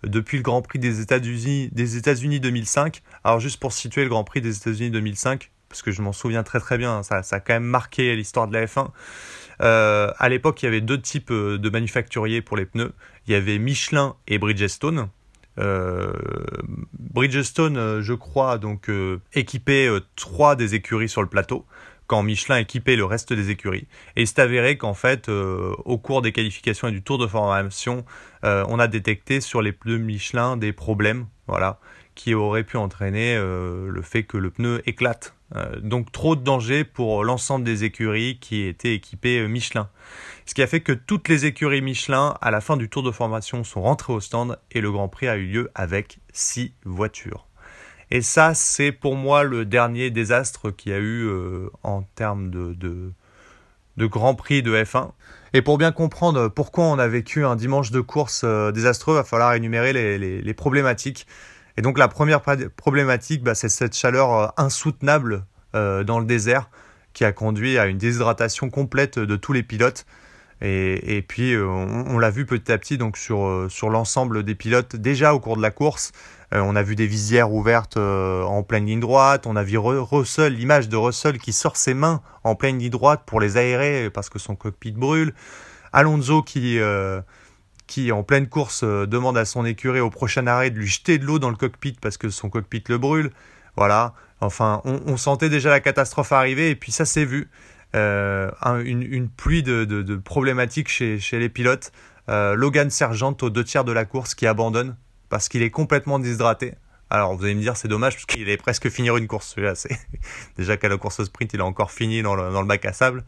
depuis 0.03 0.37
le 0.37 0.43
Grand 0.43 0.61
Prix 0.61 0.79
des 0.79 1.01
États-Unis 1.01 1.69
des 1.71 1.97
États-Unis 1.97 2.39
2005. 2.39 3.01
Alors 3.23 3.39
juste 3.39 3.59
pour 3.59 3.73
situer 3.73 4.03
le 4.03 4.09
Grand 4.09 4.23
Prix 4.23 4.41
des 4.41 4.57
États-Unis 4.57 4.91
2005, 4.91 5.51
parce 5.67 5.81
que 5.81 5.91
je 5.91 6.01
m'en 6.01 6.13
souviens 6.13 6.43
très 6.43 6.59
très 6.59 6.77
bien, 6.77 7.03
ça, 7.03 7.21
ça, 7.21 7.37
a 7.37 7.39
quand 7.39 7.53
même 7.53 7.63
marqué 7.63 8.15
l'histoire 8.15 8.47
de 8.47 8.53
la 8.53 8.65
F1. 8.65 8.87
Euh, 9.61 10.11
à 10.17 10.29
l'époque, 10.29 10.63
il 10.63 10.65
y 10.65 10.67
avait 10.69 10.81
deux 10.81 10.99
types 10.99 11.31
de 11.31 11.69
manufacturiers 11.69 12.41
pour 12.41 12.57
les 12.57 12.65
pneus. 12.65 12.93
Il 13.27 13.33
y 13.33 13.35
avait 13.35 13.59
Michelin 13.59 14.15
et 14.27 14.39
Bridgestone. 14.39 15.09
Euh, 15.59 16.13
Bridgestone, 16.94 17.77
euh, 17.77 18.01
je 18.01 18.13
crois, 18.13 18.57
donc 18.57 18.89
euh, 18.89 19.19
équipait 19.33 19.89
trois 20.15 20.56
des 20.56 20.75
écuries 20.75 21.09
sur 21.09 21.21
le 21.21 21.27
plateau 21.27 21.65
quand 22.07 22.23
Michelin 22.23 22.57
équipait 22.57 22.95
le 22.95 23.06
reste 23.06 23.33
des 23.33 23.51
écuries. 23.51 23.88
Et 24.15 24.25
c'est 24.25 24.39
avéré 24.39 24.77
qu'en 24.77 24.95
fait, 24.95 25.29
au 25.29 25.97
cours 26.00 26.23
des 26.23 26.31
qualifications 26.31 26.88
et 26.88 26.91
du 26.91 27.03
tour 27.03 27.19
de 27.19 27.27
formation, 27.27 28.03
on 28.41 28.79
a 28.79 28.88
détecté 28.88 29.41
sur 29.41 29.61
les 29.61 29.73
pneus 29.73 30.00
Michelin 30.00 30.57
des 30.57 30.73
problèmes, 30.73 31.27
voilà, 31.45 31.79
qui 32.15 32.33
auraient 32.33 32.63
pu 32.63 32.77
entraîner 32.77 33.38
le 33.38 34.01
fait 34.01 34.23
que 34.23 34.38
le 34.38 34.50
pneu 34.50 34.81
éclate. 34.88 35.35
Donc 35.81 36.11
trop 36.11 36.35
de 36.35 36.43
danger 36.43 36.83
pour 36.83 37.23
l'ensemble 37.23 37.65
des 37.65 37.83
écuries 37.83 38.37
qui 38.39 38.63
étaient 38.63 38.93
équipées 38.93 39.47
Michelin. 39.47 39.89
Ce 40.45 40.53
qui 40.53 40.61
a 40.61 40.67
fait 40.67 40.81
que 40.81 40.91
toutes 40.91 41.27
les 41.27 41.45
écuries 41.45 41.81
Michelin, 41.81 42.35
à 42.41 42.51
la 42.51 42.61
fin 42.61 42.77
du 42.77 42.89
tour 42.89 43.03
de 43.03 43.11
formation, 43.11 43.63
sont 43.63 43.81
rentrées 43.81 44.13
au 44.13 44.19
stand 44.19 44.57
et 44.71 44.81
le 44.81 44.91
Grand 44.91 45.07
Prix 45.07 45.27
a 45.27 45.37
eu 45.37 45.45
lieu 45.45 45.71
avec 45.75 46.19
6 46.33 46.73
voitures. 46.85 47.49
Et 48.11 48.21
ça, 48.21 48.53
c'est 48.55 48.91
pour 48.91 49.15
moi 49.15 49.43
le 49.43 49.65
dernier 49.65 50.09
désastre 50.09 50.71
qu'il 50.71 50.91
y 50.91 50.95
a 50.95 50.97
eu 50.97 51.27
euh, 51.27 51.69
en 51.83 52.01
termes 52.01 52.49
de, 52.49 52.73
de, 52.73 54.05
Grand 54.07 54.33
Prix 54.33 54.63
de 54.63 54.75
F1. 54.75 55.11
Et 55.53 55.61
pour 55.61 55.77
bien 55.77 55.91
comprendre 55.91 56.47
pourquoi 56.47 56.85
on 56.85 56.97
a 56.97 57.07
vécu 57.07 57.45
un 57.45 57.55
dimanche 57.55 57.91
de 57.91 58.01
course 58.01 58.41
euh, 58.43 58.71
désastreux, 58.71 59.13
il 59.13 59.17
va 59.17 59.23
falloir 59.23 59.53
énumérer 59.53 59.93
les, 59.93 60.53
problématiques. 60.53 61.27
Et 61.79 61.81
donc 61.81 61.97
la 61.97 62.09
première 62.09 62.41
problématique, 62.75 63.41
bah, 63.41 63.55
c'est 63.55 63.69
cette 63.69 63.95
chaleur 63.95 64.33
euh, 64.33 64.47
insoutenable 64.57 65.45
dans 65.73 66.17
le 66.19 66.25
désert 66.25 66.69
qui 67.13 67.25
a 67.25 67.31
conduit 67.31 67.77
à 67.77 67.85
une 67.85 67.99
déshydratation 67.99 68.71
complète 68.71 69.19
de 69.19 69.35
tous 69.35 69.53
les 69.53 69.63
pilotes. 69.63 70.05
Et, 70.61 71.23
puis, 71.25 71.53
euh, 71.53 71.65
on, 71.65 72.19
l'a 72.19 72.29
vu 72.29 72.45
petit 72.45 72.71
à 72.71 72.77
petit 72.77 72.97
donc 72.97 73.15
sur, 73.15 73.45
euh, 73.45 73.69
sur 73.69 73.89
l'ensemble 73.89 74.43
des 74.43 74.55
pilotes 74.55 74.97
déjà 74.97 75.33
au 75.33 75.39
cours 75.39 75.55
de 75.55 75.61
la 75.61 75.71
course. 75.71 76.11
Euh, 76.53 76.59
on 76.59 76.75
a 76.75 76.83
vu 76.83 76.95
des 76.95 77.07
visières 77.07 77.53
ouvertes 77.53 77.95
en 77.95 78.61
pleine 78.63 78.85
ligne 78.85 78.99
droite. 78.99 79.47
On 79.47 79.55
a 79.55 79.63
vu 79.63 79.77
Russell, 79.77 80.53
l'image 80.53 80.89
de 80.89 80.97
Russell 80.97 81.37
qui 81.37 81.53
sort 81.53 81.77
ses 81.77 81.93
mains 81.93 82.21
en 82.43 82.55
pleine 82.55 82.77
ligne 82.77 82.89
droite 82.89 83.21
pour 83.25 83.39
les 83.39 83.56
aérer 83.56 84.09
parce 84.09 84.30
que 84.30 84.37
son 84.37 84.56
cockpit 84.56 84.92
brûle. 84.92 85.33
Alonso 85.94 86.44
qui, 86.44 86.77
qui 87.89 88.11
en 88.11 88.23
pleine 88.23 88.47
course 88.47 88.83
demande 88.83 89.37
à 89.37 89.45
son 89.45 89.65
écurie 89.65 89.99
au 89.99 90.11
prochain 90.11 90.45
arrêt 90.47 90.69
de 90.69 90.77
lui 90.77 90.87
jeter 90.87 91.17
de 91.17 91.25
l'eau 91.25 91.39
dans 91.39 91.49
le 91.49 91.55
cockpit 91.55 91.97
parce 91.99 92.17
que 92.17 92.29
son 92.29 92.49
cockpit 92.49 92.83
le 92.87 92.99
brûle. 92.99 93.31
Voilà. 93.75 94.13
Enfin, 94.41 94.81
on, 94.85 95.17
sentait 95.17 95.49
déjà 95.49 95.69
la 95.69 95.79
catastrophe 95.79 96.31
arriver 96.31 96.69
et 96.69 96.75
puis 96.75 96.91
ça 96.91 97.03
s'est 97.03 97.25
vu. 97.25 97.49
Euh, 97.95 98.51
une, 98.83 99.27
pluie 99.29 99.63
de, 99.63 100.15
problématiques 100.17 100.87
chez, 100.87 101.19
les 101.33 101.49
pilotes. 101.49 101.91
Euh, 102.29 102.53
Logan 102.53 102.91
Sergent 102.91 103.35
aux 103.41 103.49
deux 103.49 103.63
tiers 103.63 103.83
de 103.83 103.91
la 103.91 104.05
course 104.05 104.35
qui 104.35 104.45
abandonne 104.45 104.95
parce 105.29 105.49
qu'il 105.49 105.63
est 105.63 105.71
complètement 105.71 106.19
déshydraté. 106.19 106.75
Alors 107.09 107.35
vous 107.35 107.43
allez 107.43 107.55
me 107.55 107.61
dire 107.61 107.75
c'est 107.75 107.87
dommage 107.87 108.13
parce 108.13 108.27
qu'il 108.27 108.47
est 108.49 108.57
presque 108.57 108.89
finir 108.89 109.17
une 109.17 109.27
course. 109.27 109.55
Déjà 110.57 110.77
qu'à 110.77 110.89
la 110.89 110.97
course 110.97 111.23
sprint 111.23 111.53
il 111.53 111.61
a 111.61 111.65
encore 111.65 111.91
fini 111.91 112.21
dans 112.21 112.35
le, 112.35 112.65
bac 112.65 112.85
à 112.85 112.93
sable. 112.93 113.23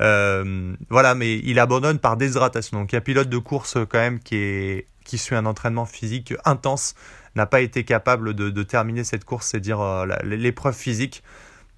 Euh, 0.00 0.74
voilà, 0.90 1.14
mais 1.14 1.38
il 1.38 1.58
abandonne 1.58 1.98
par 1.98 2.16
déshydratation. 2.16 2.80
Donc 2.80 2.94
un 2.94 3.00
pilote 3.00 3.28
de 3.28 3.38
course 3.38 3.78
quand 3.88 3.98
même 3.98 4.20
qui 4.20 4.84
suit 5.14 5.34
un 5.36 5.46
entraînement 5.46 5.86
physique 5.86 6.34
intense 6.44 6.94
n'a 7.34 7.46
pas 7.46 7.60
été 7.60 7.84
capable 7.84 8.34
de, 8.34 8.62
terminer 8.62 9.04
cette 9.04 9.24
course, 9.24 9.48
c'est 9.48 9.60
dire 9.60 9.80
l'épreuve 10.24 10.74
physique. 10.74 11.22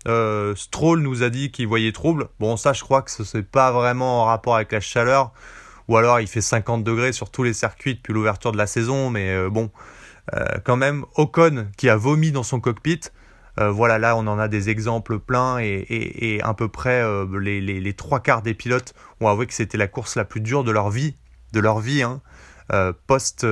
Euh, 0.07 0.55
Stroll 0.55 1.01
nous 1.01 1.23
a 1.23 1.31
dit 1.31 1.51
qu'il 1.51 1.67
voyait 1.67 1.93
trouble. 1.93 2.29
Bon, 2.39 2.57
ça, 2.57 2.73
je 2.73 2.83
crois 2.83 3.03
que 3.03 3.11
ce 3.11 3.37
n'est 3.37 3.43
pas 3.43 3.73
vraiment 3.73 4.23
en 4.23 4.25
rapport 4.27 4.57
avec 4.57 4.73
la 4.73 4.81
chaleur. 4.81 5.33
Ou 5.89 5.97
alors, 5.97 6.21
il 6.21 6.29
fait 6.29 6.41
50 6.41 6.85
degrés 6.85 7.13
sur 7.13 7.31
tous 7.31 7.43
les 7.43 7.53
circuits 7.53 7.95
depuis 7.95 8.13
l'ouverture 8.13 8.53
de 8.53 8.59
la 8.59 8.67
saison. 8.67 9.11
Mais 9.11 9.31
euh, 9.31 9.51
bon, 9.51 9.71
euh, 10.35 10.45
quand 10.65 10.77
même, 10.77 11.05
Ocon 11.17 11.67
qui 11.77 11.89
a 11.89 11.97
vomi 11.97 12.31
dans 12.31 12.43
son 12.43 12.61
cockpit. 12.61 13.01
Voilà, 13.59 13.99
là, 13.99 14.17
on 14.17 14.27
en 14.29 14.39
a 14.39 14.47
des 14.47 14.71
exemples 14.71 15.19
pleins 15.19 15.59
et, 15.59 16.41
à 16.45 16.55
peu 16.55 16.69
près 16.69 17.05
les, 17.41 17.93
trois 17.95 18.21
quarts 18.21 18.43
des 18.43 18.55
pilotes 18.55 18.95
ont 19.21 19.29
avoué 19.29 19.47
que 19.47 19.55
c'était 19.55 19.79
la 19.79 19.89
course 19.89 20.15
la 20.15 20.25
plus 20.25 20.41
dure 20.41 20.63
de 20.65 20.71
leur 20.71 20.91
vie, 20.91 21.17
de 21.53 21.61
leur 21.61 21.81
vie, 21.81 22.03
hein, 22.03 22.23
post, 23.07 23.45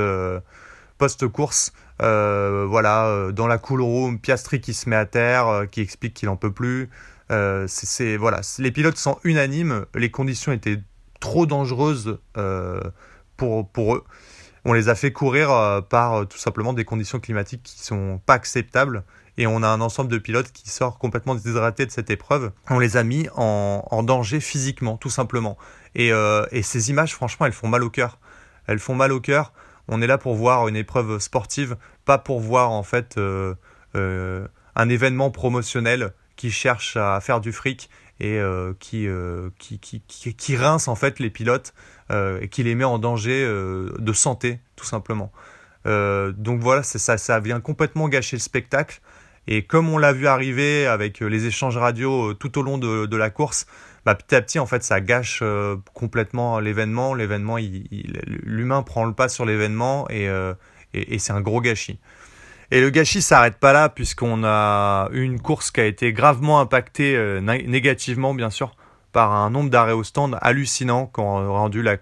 post-course. 0.99 1.73
Euh, 2.03 2.67
voilà, 2.69 3.07
euh, 3.07 3.33
dans 3.33 3.47
la 3.47 3.59
cool 3.59 3.81
room, 3.81 4.19
Piastri 4.19 4.61
qui 4.61 4.75
se 4.75 4.89
met 4.89 4.97
à 4.97 5.07
terre, 5.07 5.49
euh, 5.49 5.67
qui 5.67 5.81
explique 5.81 6.15
qu'il 6.15 6.29
en 6.29 6.37
peut 6.37 6.53
plus. 6.53 6.91
c'est 7.67 8.17
voilà, 8.17 8.41
les 8.59 8.71
pilotes 8.71 8.99
sont 8.99 9.19
unanimes. 9.25 9.87
Les 9.95 10.11
conditions 10.11 10.53
étaient 10.53 10.81
trop 11.21 11.47
dangereuses 11.47 12.19
pour, 13.37 13.69
pour 13.71 13.97
eux. 13.97 14.05
on 14.65 14.73
les 14.73 14.89
a 14.89 14.95
fait 14.95 15.13
courir 15.13 15.49
par 15.89 16.27
tout 16.29 16.39
simplement 16.39 16.73
des 16.73 16.85
conditions 16.85 17.21
climatiques 17.21 17.63
qui 17.63 17.81
sont 17.81 18.21
pas 18.27 18.35
acceptables 18.35 19.05
et 19.39 19.47
on 19.47 19.63
a 19.63 19.69
un 19.69 19.81
ensemble 19.81 20.11
de 20.11 20.19
pilotes 20.19 20.53
qui 20.53 20.71
sort 20.71 20.99
complètement 20.99 21.35
déshydraté 21.35 21.87
de 21.87 21.91
cette 21.91 22.11
épreuve. 22.11 22.53
On 22.71 22.79
les 22.79 22.97
a 22.97 23.03
mis 23.03 23.29
en, 23.35 24.03
danger 24.03 24.41
physiquement, 24.41 24.97
tout 24.97 25.11
simplement. 25.11 25.59
Et, 25.95 26.11
et, 26.53 26.63
ces 26.63 26.91
images, 26.91 27.15
franchement, 27.15 27.47
elles 27.47 27.53
font 27.53 27.69
mal 27.69 27.83
au 27.85 27.91
cœur. 27.91 28.19
Elles 28.67 28.79
font 28.79 28.95
mal 28.95 29.13
au 29.13 29.21
cœur. 29.21 29.53
On 29.89 30.01
est 30.01 30.07
là 30.07 30.19
pour 30.19 30.35
voir 30.35 30.69
une 30.69 30.77
épreuve 30.77 31.19
sportive, 31.19 31.77
pas 32.05 32.19
pour 32.19 32.41
voir 32.41 32.71
en 32.71 32.83
fait 32.83 33.19
un 33.95 34.89
événement 34.89 35.31
promotionnel 35.31 36.13
qui 36.37 36.51
cherche 36.51 36.97
à 36.97 37.21
faire 37.21 37.41
du 37.41 37.53
fric 37.53 37.91
et 38.21 38.39
euh, 38.39 38.73
euh, 38.95 39.51
qui, 39.59 39.79
qui, 39.79 40.03
qui, 40.07 40.35
qui, 40.35 40.57
rince 40.57 40.89
en 40.89 40.95
fait 40.95 41.19
les 41.19 41.31
pilotes 41.31 41.75
euh, 42.11 42.41
et 42.41 42.49
qui 42.49 42.63
les 42.63 42.75
met 42.75 42.85
en 42.85 42.99
danger 42.99 43.45
de 43.47 44.13
santé 44.13 44.61
tout 44.77 44.85
simplement. 44.85 45.33
donc 45.85 46.61
voilà, 46.61 46.83
ça, 46.83 47.19
ça 47.19 47.41
vient 47.41 47.61
complètement 47.61 48.09
gâcher 48.09 48.37
le 48.37 48.43
spectacle. 48.43 49.01
Et 49.49 49.63
comme 49.63 49.89
on 49.89 49.99
l'a 49.99 50.13
vu 50.13 50.27
arriver 50.27 50.87
avec 50.87 51.21
les 51.21 51.47
échanges 51.47 51.77
radio 51.77 52.35
tout 52.35 52.59
au 52.59 52.63
long 52.63 52.79
de, 52.79 53.17
la 53.17 53.31
course, 53.31 53.67
bah, 54.05 54.15
petit 54.15 54.35
à 54.35 54.43
petit, 54.43 54.59
en 54.59 54.67
fait, 54.67 54.83
ça 54.83 55.01
gâche 55.01 55.43
complètement 55.95 56.59
l'événement. 56.59 57.15
L'événement, 57.15 57.57
l'humain 58.43 58.83
prend 58.83 59.05
le 59.05 59.13
pas 59.13 59.29
sur 59.29 59.45
l'événement 59.45 60.09
et, 60.11 60.29
c'est 61.19 61.33
un 61.33 61.41
gros 61.41 61.61
gâchis. 61.61 61.99
Et 62.71 62.81
le 62.81 62.91
gâchis 62.91 63.23
s'arrête 63.23 63.59
pas 63.59 63.73
là, 63.73 63.89
puisqu'on 63.89 64.43
a 64.45 65.09
une 65.13 65.41
course 65.41 65.71
qui 65.71 65.81
a 65.81 65.85
été 65.85 66.13
gravement 66.13 66.61
impactée 66.61 67.17
euh, 67.17 67.41
négativement, 67.41 68.35
bien 68.35 68.51
sûr, 68.51 68.75
par 69.13 69.33
un 69.33 69.51
nombre 69.51 69.71
d'arrêts 69.71 69.93
au 69.93 70.03
stand 70.03 70.37
hallucinant 70.41 71.07
qui 71.07 71.21
ont 71.21 71.53
rendu 71.53 71.83
la, 71.83 71.97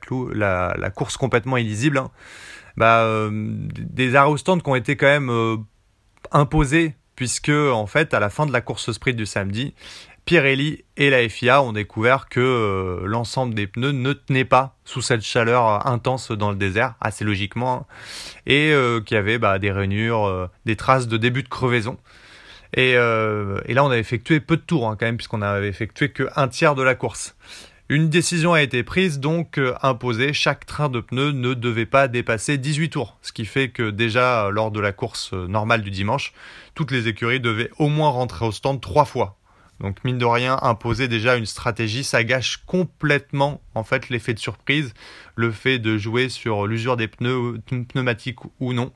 course 0.94 1.16
complètement 1.16 1.58
illisible. 1.58 1.98
Hein. 1.98 2.10
Bah, 2.76 3.02
euh, 3.02 3.30
des 3.32 4.16
arrêts 4.16 4.30
au 4.30 4.36
stand 4.36 4.62
qui 4.62 4.70
ont 4.70 4.74
été 4.74 4.96
quand 4.96 5.06
même 5.06 5.30
euh, 5.30 5.56
imposés, 6.32 6.94
puisque 7.16 7.50
en 7.50 7.86
fait, 7.86 8.14
à 8.14 8.20
la 8.20 8.30
fin 8.30 8.46
de 8.46 8.52
la 8.52 8.60
course 8.60 8.92
sprint 8.92 9.16
du 9.16 9.26
samedi, 9.26 9.74
Pirelli 10.24 10.84
et 10.96 11.10
la 11.10 11.28
FIA 11.28 11.62
ont 11.62 11.72
découvert 11.72 12.28
que 12.28 12.40
euh, 12.40 13.06
l'ensemble 13.06 13.54
des 13.54 13.66
pneus 13.66 13.92
ne 13.92 14.14
tenaient 14.14 14.46
pas 14.46 14.76
sous 14.84 15.02
cette 15.02 15.20
chaleur 15.20 15.86
intense 15.86 16.30
dans 16.30 16.50
le 16.50 16.56
désert, 16.56 16.94
assez 17.00 17.24
logiquement, 17.24 17.74
hein, 17.74 17.86
et 18.46 18.72
euh, 18.72 19.00
qu'il 19.00 19.16
y 19.16 19.18
avait 19.18 19.38
bah, 19.38 19.58
des 19.58 19.70
rainures, 19.70 20.24
euh, 20.24 20.48
des 20.64 20.76
traces 20.76 21.08
de 21.08 21.18
début 21.18 21.42
de 21.42 21.48
crevaison. 21.48 21.98
Et, 22.76 22.94
là, 22.94 23.84
on 23.84 23.90
a 23.90 23.98
effectué 23.98 24.40
peu 24.40 24.56
de 24.56 24.62
tours 24.62 24.88
hein, 24.88 24.96
quand 24.98 25.06
même, 25.06 25.16
puisqu'on 25.16 25.42
avait 25.42 25.68
effectué 25.68 26.10
qu'un 26.10 26.48
tiers 26.48 26.74
de 26.74 26.82
la 26.82 26.96
course. 26.96 27.36
Une 27.90 28.08
décision 28.08 28.54
a 28.54 28.62
été 28.62 28.82
prise, 28.82 29.20
donc 29.20 29.60
imposée, 29.82 30.32
chaque 30.32 30.64
train 30.64 30.88
de 30.88 31.00
pneus 31.00 31.32
ne 31.32 31.52
devait 31.52 31.84
pas 31.84 32.08
dépasser 32.08 32.56
18 32.56 32.90
tours, 32.90 33.18
ce 33.20 33.32
qui 33.32 33.44
fait 33.44 33.68
que 33.68 33.90
déjà 33.90 34.48
lors 34.50 34.70
de 34.70 34.80
la 34.80 34.92
course 34.92 35.34
normale 35.34 35.82
du 35.82 35.90
dimanche, 35.90 36.32
toutes 36.74 36.90
les 36.90 37.08
écuries 37.08 37.40
devaient 37.40 37.70
au 37.78 37.88
moins 37.88 38.08
rentrer 38.08 38.46
au 38.46 38.52
stand 38.52 38.80
trois 38.80 39.04
fois 39.04 39.36
donc 39.80 40.04
mine 40.04 40.18
de 40.18 40.24
rien, 40.24 40.58
imposer 40.62 41.08
déjà 41.08 41.36
une 41.36 41.46
stratégie, 41.46 42.04
ça 42.04 42.22
gâche 42.24 42.58
complètement 42.66 43.60
en 43.74 43.82
fait 43.82 44.08
l'effet 44.08 44.34
de 44.34 44.38
surprise, 44.38 44.94
le 45.34 45.50
fait 45.50 45.78
de 45.78 45.98
jouer 45.98 46.28
sur 46.28 46.66
l'usure 46.66 46.96
des 46.96 47.08
pneus 47.08 47.60
pneumatiques 47.88 48.38
ou 48.60 48.72
non. 48.72 48.92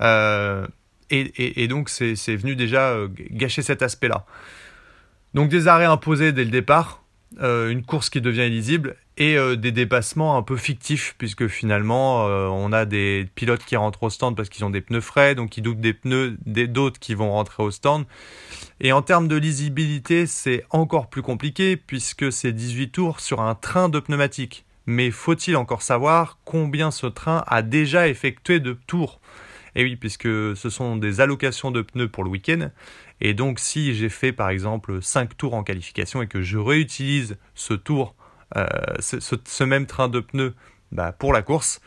Euh, 0.00 0.66
et, 1.10 1.68
donc 1.68 1.90
c'est 1.90 2.14
venu 2.36 2.56
déjà 2.56 2.90
euh, 2.90 3.08
gâcher 3.30 3.60
cet 3.60 3.82
aspect-là. 3.82 4.24
Donc 5.34 5.50
des 5.50 5.68
arrêts 5.68 5.84
imposés 5.84 6.32
dès 6.32 6.44
le 6.44 6.50
départ, 6.50 7.01
euh, 7.40 7.70
une 7.70 7.82
course 7.82 8.10
qui 8.10 8.20
devient 8.20 8.46
illisible 8.46 8.96
et 9.18 9.36
des 9.56 9.72
dépassements 9.72 10.38
un 10.38 10.42
peu 10.42 10.56
fictifs 10.56 11.14
puisque 11.18 11.46
finalement 11.46 12.24
on 12.24 12.72
a 12.72 12.86
des 12.86 13.28
pilotes 13.34 13.62
qui 13.62 13.76
rentrent 13.76 14.04
au 14.04 14.10
stand 14.10 14.34
parce 14.34 14.48
qu'ils 14.48 14.64
ont 14.64 14.70
des 14.70 14.80
pneus 14.80 15.02
frais 15.02 15.34
donc 15.34 15.54
ils 15.58 15.60
doutent 15.60 15.82
des 15.82 15.92
pneus 15.92 16.38
d'autres 16.46 16.98
qui 16.98 17.12
vont 17.14 17.30
rentrer 17.30 17.62
au 17.62 17.70
stand 17.70 18.06
et 18.84 18.90
en 18.90 19.00
termes 19.00 19.28
de 19.28 19.36
lisibilité, 19.36 20.26
c'est 20.26 20.64
encore 20.70 21.08
plus 21.08 21.22
compliqué 21.22 21.76
puisque 21.76 22.32
c'est 22.32 22.52
18 22.52 22.90
tours 22.90 23.20
sur 23.20 23.40
un 23.40 23.54
train 23.54 23.88
de 23.88 24.00
pneumatique. 24.00 24.64
Mais 24.86 25.12
faut-il 25.12 25.56
encore 25.56 25.82
savoir 25.82 26.38
combien 26.44 26.90
ce 26.90 27.06
train 27.06 27.44
a 27.46 27.62
déjà 27.62 28.08
effectué 28.08 28.58
de 28.58 28.76
tours? 28.88 29.20
Et 29.74 29.84
oui, 29.84 29.96
puisque 29.96 30.24
ce 30.24 30.68
sont 30.70 30.96
des 30.96 31.20
allocations 31.20 31.70
de 31.70 31.82
pneus 31.82 32.08
pour 32.08 32.24
le 32.24 32.30
week-end. 32.30 32.70
Et 33.20 33.34
donc 33.34 33.58
si 33.58 33.94
j'ai 33.94 34.08
fait 34.08 34.32
par 34.32 34.50
exemple 34.50 35.00
5 35.00 35.36
tours 35.36 35.54
en 35.54 35.62
qualification 35.62 36.22
et 36.22 36.26
que 36.26 36.42
je 36.42 36.58
réutilise 36.58 37.38
ce 37.54 37.74
tour, 37.74 38.14
euh, 38.56 38.66
ce, 39.00 39.64
même 39.64 39.86
train 39.86 40.08
de 40.08 40.20
pneus 40.20 40.54
bah, 40.90 41.12
pour 41.12 41.32
la 41.32 41.42
course, 41.42 41.80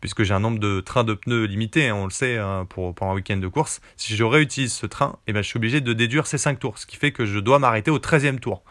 puisque 0.00 0.22
j'ai 0.22 0.34
un 0.34 0.40
nombre 0.40 0.58
de 0.58 0.80
trains 0.80 1.04
de 1.04 1.14
pneus 1.14 1.44
limité, 1.44 1.88
hein, 1.88 1.96
on 1.96 2.04
le 2.04 2.10
sait, 2.10 2.38
hein, 2.38 2.66
pour, 2.68 2.94
un 3.00 3.14
week-end 3.14 3.36
de 3.36 3.48
course. 3.48 3.80
Si 3.96 4.16
je 4.16 4.24
réutilise 4.24 4.72
ce 4.72 4.86
train, 4.86 5.18
eh 5.26 5.32
ben, 5.32 5.42
je 5.42 5.48
suis 5.48 5.56
obligé 5.56 5.80
de 5.80 5.92
déduire 5.92 6.26
ces 6.26 6.38
5 6.38 6.58
tours, 6.58 6.78
ce 6.78 6.86
qui 6.86 6.96
fait 6.96 7.12
que 7.12 7.26
je 7.26 7.38
dois 7.38 7.58
m'arrêter 7.58 7.90
au 7.90 7.98
13e 7.98 8.38
tour. 8.38 8.62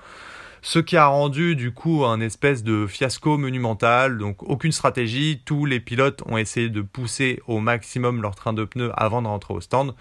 Ce 0.67 0.79
qui 0.79 0.97
a 0.97 1.05
rendu 1.05 1.55
du 1.55 1.71
coup 1.71 2.05
un 2.05 2.19
espèce 2.19 2.63
de 2.63 2.87
fiasco 2.87 3.37
monumental, 3.37 4.17
donc 4.17 4.41
aucune 4.41 4.71
stratégie, 4.71 5.43
tous 5.45 5.67
les 5.67 5.79
pilotes 5.79 6.23
ont 6.25 6.39
essayé 6.39 6.69
de 6.69 6.81
pousser 6.81 7.39
au 7.45 7.59
maximum 7.59 8.23
leur 8.23 8.33
train 8.33 8.51
de 8.51 8.65
pneus 8.65 8.91
avant 8.97 9.21
de 9.21 9.27
rentrer 9.27 9.53
au 9.53 9.61
stand. 9.61 9.93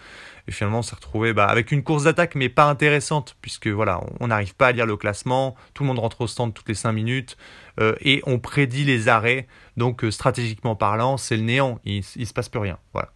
Et 0.49 0.53
finalement, 0.53 0.79
on 0.79 0.83
s'est 0.83 0.95
retrouvé 0.95 1.35
bah, 1.35 1.45
avec 1.45 1.71
une 1.71 1.83
course 1.83 2.05
d'attaque, 2.05 2.35
mais 2.35 2.49
pas 2.49 2.65
intéressante, 2.65 3.37
puisque 3.43 3.67
voilà, 3.67 4.01
on 4.21 4.29
n'arrive 4.29 4.55
pas 4.55 4.69
à 4.69 4.73
lire 4.73 4.87
le 4.87 4.97
classement, 4.97 5.55
tout 5.75 5.83
le 5.83 5.89
monde 5.89 5.99
rentre 5.99 6.23
au 6.23 6.27
stand 6.27 6.55
toutes 6.55 6.71
les 6.71 6.75
5 6.75 6.93
minutes, 6.93 7.37
euh, 7.79 7.95
et 8.01 8.23
on 8.25 8.39
prédit 8.39 8.85
les 8.85 9.09
arrêts, 9.09 9.47
donc 9.77 10.03
euh, 10.03 10.11
stratégiquement 10.11 10.77
parlant, 10.77 11.19
c'est 11.19 11.37
le 11.37 11.43
néant, 11.43 11.79
il, 11.85 12.03
ne 12.17 12.25
se 12.25 12.33
passe 12.33 12.49
plus 12.49 12.61
rien. 12.61 12.79
Voilà. 12.95 13.11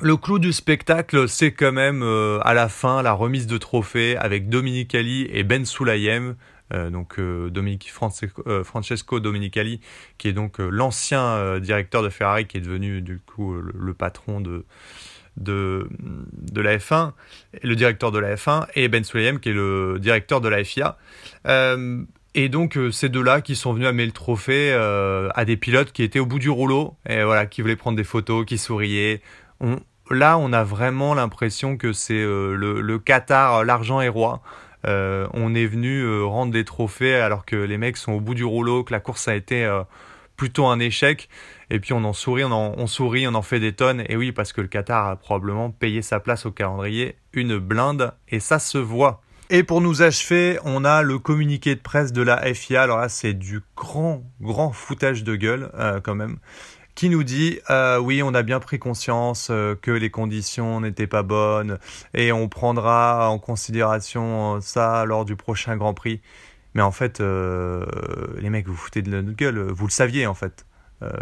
Le 0.00 0.16
clou 0.16 0.38
du 0.38 0.52
spectacle, 0.52 1.28
c'est 1.28 1.52
quand 1.52 1.72
même 1.72 2.02
euh, 2.02 2.38
à 2.42 2.52
la 2.52 2.68
fin 2.68 3.02
la 3.02 3.12
remise 3.12 3.46
de 3.46 3.58
trophée 3.58 4.16
avec 4.16 4.48
Dominicali 4.48 5.28
et 5.32 5.44
Ben 5.44 5.64
Sulayem. 5.64 6.36
Euh, 6.72 6.90
donc 6.90 7.18
euh, 7.18 7.50
Francesco 8.64 9.20
Dominicali, 9.20 9.80
qui 10.18 10.28
est 10.28 10.32
donc 10.32 10.58
l'ancien 10.58 11.58
directeur 11.60 12.02
de 12.02 12.08
Ferrari, 12.08 12.46
qui 12.46 12.56
est 12.56 12.60
devenu 12.60 13.02
du 13.02 13.20
coup 13.20 13.54
le, 13.54 13.94
patron 13.94 14.40
de, 14.40 14.64
de, 15.36 15.88
de, 16.32 16.60
la 16.60 16.78
F1, 16.78 17.12
le 17.62 17.76
directeur 17.76 18.10
de 18.10 18.18
la 18.18 18.34
F1, 18.34 18.66
et 18.74 18.88
Ben 18.88 19.04
Sulayem, 19.04 19.38
qui 19.38 19.50
est 19.50 19.54
le 19.54 19.98
directeur 20.00 20.40
de 20.40 20.48
la 20.48 20.64
FIA. 20.64 20.98
et 22.34 22.48
donc 22.48 22.78
ces 22.90 23.08
deux-là 23.08 23.42
qui 23.42 23.54
sont 23.54 23.74
venus 23.74 23.86
amener 23.86 24.06
le 24.06 24.12
trophée 24.12 24.72
à 24.72 25.44
des 25.44 25.56
pilotes 25.56 25.92
qui 25.92 26.02
étaient 26.02 26.18
au 26.18 26.26
bout 26.26 26.40
du 26.40 26.50
rouleau 26.50 26.96
et 27.08 27.22
voilà 27.22 27.46
qui 27.46 27.62
voulaient 27.62 27.76
prendre 27.76 27.96
des 27.96 28.04
photos, 28.04 28.44
qui 28.44 28.58
souriaient 28.58 29.20
là, 30.10 30.38
on 30.38 30.52
a 30.52 30.64
vraiment 30.64 31.14
l'impression 31.14 31.76
que 31.76 31.92
c'est 31.92 32.14
euh, 32.14 32.54
le, 32.56 32.98
Qatar, 32.98 33.64
l'argent 33.64 34.00
est 34.00 34.08
roi. 34.08 34.42
Euh, 34.86 35.26
on 35.32 35.54
est 35.54 35.66
venu 35.66 36.02
euh, 36.02 36.24
rendre 36.24 36.52
des 36.52 36.64
trophées 36.64 37.14
alors 37.14 37.46
que 37.46 37.56
les 37.56 37.78
mecs 37.78 37.96
sont 37.96 38.12
au 38.12 38.20
bout 38.20 38.34
du 38.34 38.44
rouleau, 38.44 38.84
que 38.84 38.92
la 38.92 39.00
course 39.00 39.28
a 39.28 39.34
été 39.34 39.66
plutôt 40.36 40.66
un 40.66 40.78
échec. 40.78 41.28
Et 41.70 41.80
puis 41.80 41.92
on 41.92 42.04
en 42.04 42.12
sourit, 42.12 42.44
on 42.44 42.52
en, 42.52 42.86
sourit, 42.86 43.26
on 43.26 43.34
en 43.34 43.42
fait 43.42 43.60
des 43.60 43.72
tonnes. 43.72 44.04
Et 44.08 44.16
oui, 44.16 44.32
parce 44.32 44.52
que 44.52 44.60
le 44.60 44.68
Qatar 44.68 45.08
a 45.08 45.16
probablement 45.16 45.70
payé 45.70 46.02
sa 46.02 46.20
place 46.20 46.44
au 46.46 46.50
calendrier 46.50 47.16
une 47.32 47.58
blinde, 47.58 48.12
et 48.28 48.40
ça 48.40 48.58
se 48.58 48.78
voit. 48.78 49.22
Et 49.50 49.62
pour 49.62 49.80
nous 49.80 50.02
achever, 50.02 50.58
on 50.64 50.84
a 50.84 51.02
le 51.02 51.18
communiqué 51.18 51.74
de 51.74 51.80
presse 51.80 52.12
de 52.12 52.22
la 52.22 52.54
FIA. 52.54 52.82
Alors 52.82 52.98
là, 52.98 53.08
c'est 53.08 53.34
du 53.34 53.60
grand, 53.76 54.22
grand 54.40 54.72
foutage 54.72 55.22
de 55.22 55.36
gueule 55.36 55.70
quand 56.02 56.14
même 56.14 56.38
qui 56.94 57.08
nous 57.08 57.24
dit 57.24 57.58
euh, 57.70 57.98
oui, 57.98 58.22
on 58.22 58.34
a 58.34 58.42
bien 58.42 58.60
pris 58.60 58.78
conscience 58.78 59.48
euh, 59.50 59.74
que 59.74 59.90
les 59.90 60.10
conditions 60.10 60.80
n'étaient 60.80 61.06
pas 61.06 61.22
bonnes 61.22 61.78
et 62.14 62.32
on 62.32 62.48
prendra 62.48 63.28
en 63.30 63.38
considération 63.38 64.60
ça 64.60 65.04
lors 65.04 65.24
du 65.24 65.36
prochain 65.36 65.76
Grand 65.76 65.94
Prix. 65.94 66.20
Mais 66.74 66.82
en 66.82 66.92
fait, 66.92 67.20
euh, 67.20 67.84
les 68.38 68.50
mecs, 68.50 68.66
vous 68.66 68.76
foutez 68.76 69.02
de 69.02 69.10
notre 69.10 69.36
gueule. 69.36 69.58
Vous 69.72 69.86
le 69.86 69.92
saviez 69.92 70.26
en 70.26 70.34
fait. 70.34 70.66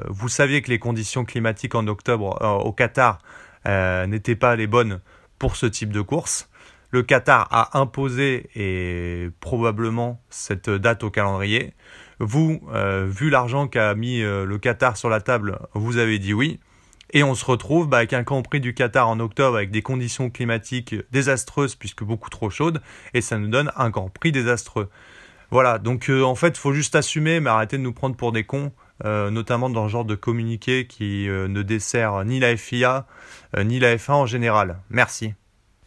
vous 0.09 0.29
saviez 0.29 0.63
que 0.63 0.71
les 0.71 0.79
conditions 0.79 1.25
climatiques 1.25 1.75
en 1.75 1.87
octobre 1.89 2.41
au 2.65 2.73
Qatar 2.73 3.19
n'étaient 3.67 4.37
pas 4.37 4.57
les 4.57 4.67
bonnes 4.67 5.01
pour 5.39 5.57
ce 5.57 5.67
type 5.67 5.93
de 5.93 6.01
course. 6.01 6.49
Le 6.91 7.03
Qatar 7.03 7.49
a 7.51 7.79
imposé 7.79 8.51
et 8.55 9.31
probablement 9.41 10.23
cette 10.29 10.71
date 10.71 11.05
au 11.05 11.11
calendrier. 11.11 11.75
Vous, 12.25 12.61
euh, 12.73 13.05
vu 13.09 13.31
l'argent 13.31 13.67
qu'a 13.67 13.97
mis 13.97 14.23
euh, 14.23 14.45
le 14.45 14.57
Qatar 14.57 14.97
sur 14.97 15.09
la 15.09 15.21
table, 15.21 15.59
vous 15.75 15.97
avez 15.97 16.21
dit 16.21 16.33
oui. 16.33 16.61
Et 17.11 17.25
on 17.25 17.35
se 17.35 17.45
retrouve 17.45 17.89
bah, 17.89 17.97
avec 17.97 18.13
un 18.13 18.23
Grand 18.23 18.43
Prix 18.43 18.61
du 18.61 18.75
Qatar 18.75 19.09
en 19.09 19.19
octobre 19.19 19.57
avec 19.57 19.73
des 19.73 19.83
conditions 19.83 20.31
climatiques 20.31 20.95
désastreuses 21.11 21.75
puisque 21.75 22.05
beaucoup 22.05 22.31
trop 22.31 22.49
chaudes. 22.49 22.81
Et 23.13 23.23
ça 23.23 23.39
nous 23.39 23.49
donne 23.49 23.73
un 23.75 23.91
Grand 23.91 24.09
Prix 24.09 24.31
désastreux. 24.31 24.89
Voilà, 25.51 25.81
donc 25.81 26.11
euh, 26.11 26.23
en 26.23 26.37
fait, 26.37 26.51
il 26.51 26.59
faut 26.59 26.73
juste 26.73 26.95
assumer, 26.95 27.41
mais 27.41 27.51
arrêter 27.51 27.77
de 27.77 27.83
nous 27.83 27.93
prendre 27.93 28.15
pour 28.15 28.31
des 28.31 28.45
cons. 28.45 28.71
notamment 29.05 29.69
dans 29.69 29.83
le 29.83 29.89
genre 29.89 30.05
de 30.05 30.15
communiqué 30.15 30.87
qui 30.87 31.27
ne 31.29 31.63
dessert 31.63 32.25
ni 32.25 32.39
la 32.39 32.57
FIA 32.57 33.05
ni 33.59 33.81
la 33.81 33.97
F1 33.97 34.13
en 34.13 34.27
général. 34.27 34.79
Merci. 34.91 35.35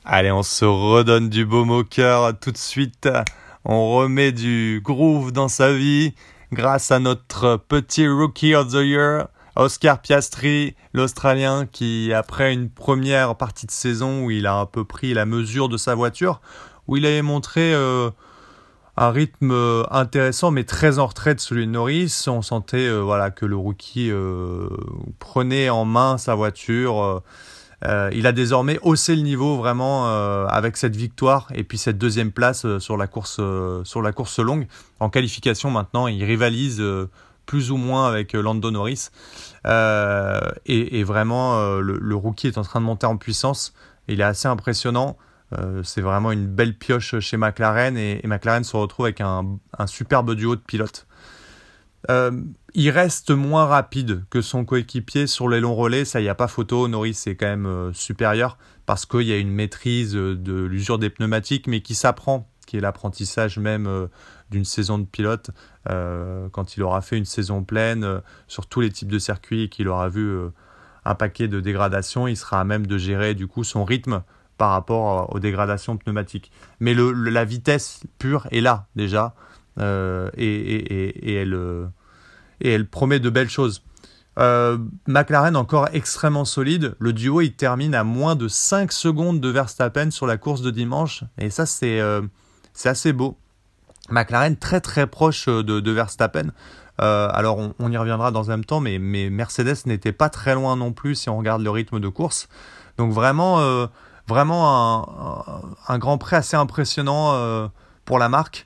Allez, 0.03 0.31
on 0.31 0.43
se 0.43 0.65
redonne 0.65 1.29
du 1.29 1.45
beau 1.45 1.65
au 1.65 1.85
cœur 1.85 2.37
tout 2.37 2.51
de 2.51 2.57
suite 2.57 3.07
on 3.65 3.95
remet 3.95 4.31
du 4.31 4.79
groove 4.83 5.31
dans 5.31 5.47
sa 5.47 5.73
vie 5.73 6.13
grâce 6.53 6.91
à 6.91 6.99
notre 6.99 7.57
petit 7.57 8.07
Rookie 8.07 8.53
of 8.53 8.71
the 8.71 8.83
Year, 8.85 9.27
Oscar 9.55 10.01
Piastri, 10.01 10.75
l'Australien, 10.93 11.65
qui 11.65 12.13
après 12.13 12.53
une 12.53 12.69
première 12.69 13.35
partie 13.35 13.65
de 13.65 13.71
saison 13.71 14.23
où 14.23 14.31
il 14.31 14.45
a 14.45 14.55
un 14.55 14.65
peu 14.67 14.85
pris 14.85 15.13
la 15.15 15.25
mesure 15.25 15.67
de 15.67 15.77
sa 15.77 15.95
voiture, 15.95 16.41
où 16.87 16.97
il 16.97 17.05
avait 17.07 17.23
montré 17.23 17.73
euh, 17.73 18.11
un 18.97 19.09
rythme 19.09 19.51
euh, 19.51 19.83
intéressant 19.89 20.51
mais 20.51 20.63
très 20.63 20.99
en 20.99 21.07
retrait 21.07 21.33
de 21.33 21.39
celui 21.39 21.65
de 21.65 21.71
Norris. 21.71 22.25
On 22.27 22.43
sentait 22.43 22.87
euh, 22.87 22.99
voilà 22.99 23.31
que 23.31 23.47
le 23.47 23.55
rookie 23.55 24.11
prenait 25.17 25.69
en 25.69 25.85
main 25.85 26.19
sa 26.19 26.35
voiture. 26.35 27.23
Il 27.83 28.25
a 28.25 28.31
désormais 28.31 28.79
haussé 28.81 29.15
le 29.15 29.21
niveau 29.21 29.57
vraiment 29.57 30.07
avec 30.47 30.77
cette 30.77 30.95
victoire 30.95 31.47
et 31.53 31.63
puis 31.63 31.77
cette 31.77 31.97
deuxième 31.97 32.31
place 32.31 32.65
sur 32.79 32.97
la 32.97 33.07
course 33.07 33.39
sur 33.83 34.01
la 34.01 34.11
course 34.11 34.39
longue. 34.39 34.67
En 34.99 35.09
qualification 35.09 35.69
maintenant, 35.69 36.07
il 36.07 36.23
rivalise 36.23 36.81
plus 37.45 37.71
ou 37.71 37.77
moins 37.77 38.07
avec 38.07 38.33
Lando 38.33 38.71
Norris. 38.71 39.09
Et, 39.65 41.03
vraiment, 41.03 41.77
le, 41.77 42.15
rookie 42.15 42.47
est 42.47 42.57
en 42.57 42.63
train 42.63 42.81
de 42.81 42.85
monter 42.85 43.05
en 43.05 43.17
puissance. 43.17 43.73
Il 44.07 44.21
est 44.21 44.23
assez 44.23 44.47
impressionnant. 44.47 45.17
Euh, 45.53 45.83
c'est 45.83 46.01
vraiment 46.01 46.31
une 46.31 46.47
belle 46.47 46.75
pioche 46.75 47.19
chez 47.19 47.37
McLaren 47.37 47.97
et, 47.97 48.21
McLaren 48.25 48.63
se 48.63 48.75
retrouve 48.75 49.05
avec 49.05 49.21
un, 49.21 49.57
superbe 49.85 50.33
duo 50.33 50.55
de 50.55 50.61
pilotes. 50.61 51.07
Euh, 52.09 52.31
il 52.73 52.89
reste 52.89 53.31
moins 53.31 53.65
rapide 53.65 54.25
que 54.29 54.41
son 54.41 54.65
coéquipier 54.65 55.27
sur 55.27 55.47
les 55.47 55.59
longs 55.59 55.75
relais, 55.75 56.05
ça 56.05 56.21
y 56.21 56.29
a 56.29 56.35
pas 56.35 56.47
photo. 56.47 56.87
Norris 56.87 57.23
est 57.25 57.35
quand 57.35 57.47
même 57.47 57.65
euh, 57.65 57.93
supérieur 57.93 58.57
parce 58.85 59.05
qu'il 59.05 59.23
y 59.23 59.31
a 59.31 59.37
une 59.37 59.51
maîtrise 59.51 60.13
de 60.13 60.63
l'usure 60.65 60.99
des 60.99 61.09
pneumatiques, 61.09 61.67
mais 61.67 61.81
qui 61.81 61.95
s'apprend, 61.95 62.47
qui 62.67 62.77
est 62.77 62.81
l'apprentissage 62.81 63.57
même 63.57 64.07
d'une 64.51 64.65
saison 64.65 64.99
de 64.99 65.05
pilote. 65.05 65.49
quand 65.87 66.77
il 66.77 66.83
aura 66.83 67.01
fait 67.01 67.17
une 67.17 67.25
saison 67.25 67.63
pleine 67.63 68.21
sur 68.47 68.67
tous 68.67 68.81
les 68.81 68.91
types 68.91 69.11
de 69.11 69.17
circuits 69.17 69.63
et 69.63 69.69
qu'il 69.69 69.87
aura 69.87 70.07
vu 70.07 70.37
un 71.03 71.15
paquet 71.15 71.47
de 71.47 71.59
dégradations, 71.59 72.27
il 72.27 72.37
sera 72.37 72.61
à 72.61 72.63
même 72.63 72.85
de 72.85 72.99
gérer 72.99 73.33
du 73.33 73.47
coup 73.47 73.63
son 73.63 73.83
rythme 73.85 74.21
par 74.59 74.69
rapport 74.69 75.33
aux 75.33 75.39
dégradations 75.39 75.97
pneumatiques. 75.97 76.51
Mais 76.79 76.93
la 76.93 77.43
vitesse 77.43 78.01
pure 78.19 78.47
est 78.51 78.61
là 78.61 78.85
déjà 78.95 79.33
euh, 79.79 80.29
euh, 80.37 81.87
et 82.61 82.71
elle 82.71 82.87
promet 82.87 83.19
de 83.19 83.29
belles 83.29 83.49
choses. 83.49 83.83
Euh, 84.37 84.77
McLaren 85.07 85.55
encore 85.55 85.87
extrêmement 85.93 86.45
solide. 86.45 86.95
Le 86.99 87.13
duo 87.13 87.41
il 87.41 87.53
termine 87.53 87.95
à 87.95 88.03
moins 88.03 88.35
de 88.35 88.47
5 88.47 88.91
secondes 88.91 89.39
de 89.39 89.49
Verstappen 89.49 90.11
sur 90.11 90.27
la 90.27 90.37
course 90.37 90.61
de 90.61 90.71
dimanche 90.71 91.23
et 91.37 91.49
ça 91.49 91.65
c'est 91.65 92.01
assez 92.83 93.13
beau. 93.13 93.37
McLaren 94.09 94.57
très 94.57 94.81
très 94.81 95.07
proche 95.07 95.47
de, 95.47 95.91
Verstappen. 95.91 96.51
alors 96.97 97.73
on, 97.79 97.91
y 97.91 97.97
reviendra 97.97 98.31
dans 98.31 98.51
un 98.51 98.57
même 98.57 98.65
temps, 98.65 98.81
mais, 98.81 98.99
Mercedes 98.99 99.85
n'était 99.85 100.11
pas 100.11 100.29
très 100.29 100.53
loin 100.53 100.75
non 100.75 100.91
plus 100.91 101.15
si 101.15 101.29
on 101.29 101.37
regarde 101.37 101.61
le 101.61 101.69
rythme 101.69 101.99
de 101.99 102.09
course. 102.09 102.49
Donc 102.97 103.13
vraiment 103.13 103.87
Vraiment 104.27 105.69
un, 105.87 105.99
Grand 105.99 106.17
Prix 106.17 106.35
assez 106.35 106.57
impressionnant 106.57 107.69
pour 108.05 108.17
la 108.19 108.29
marque. 108.29 108.65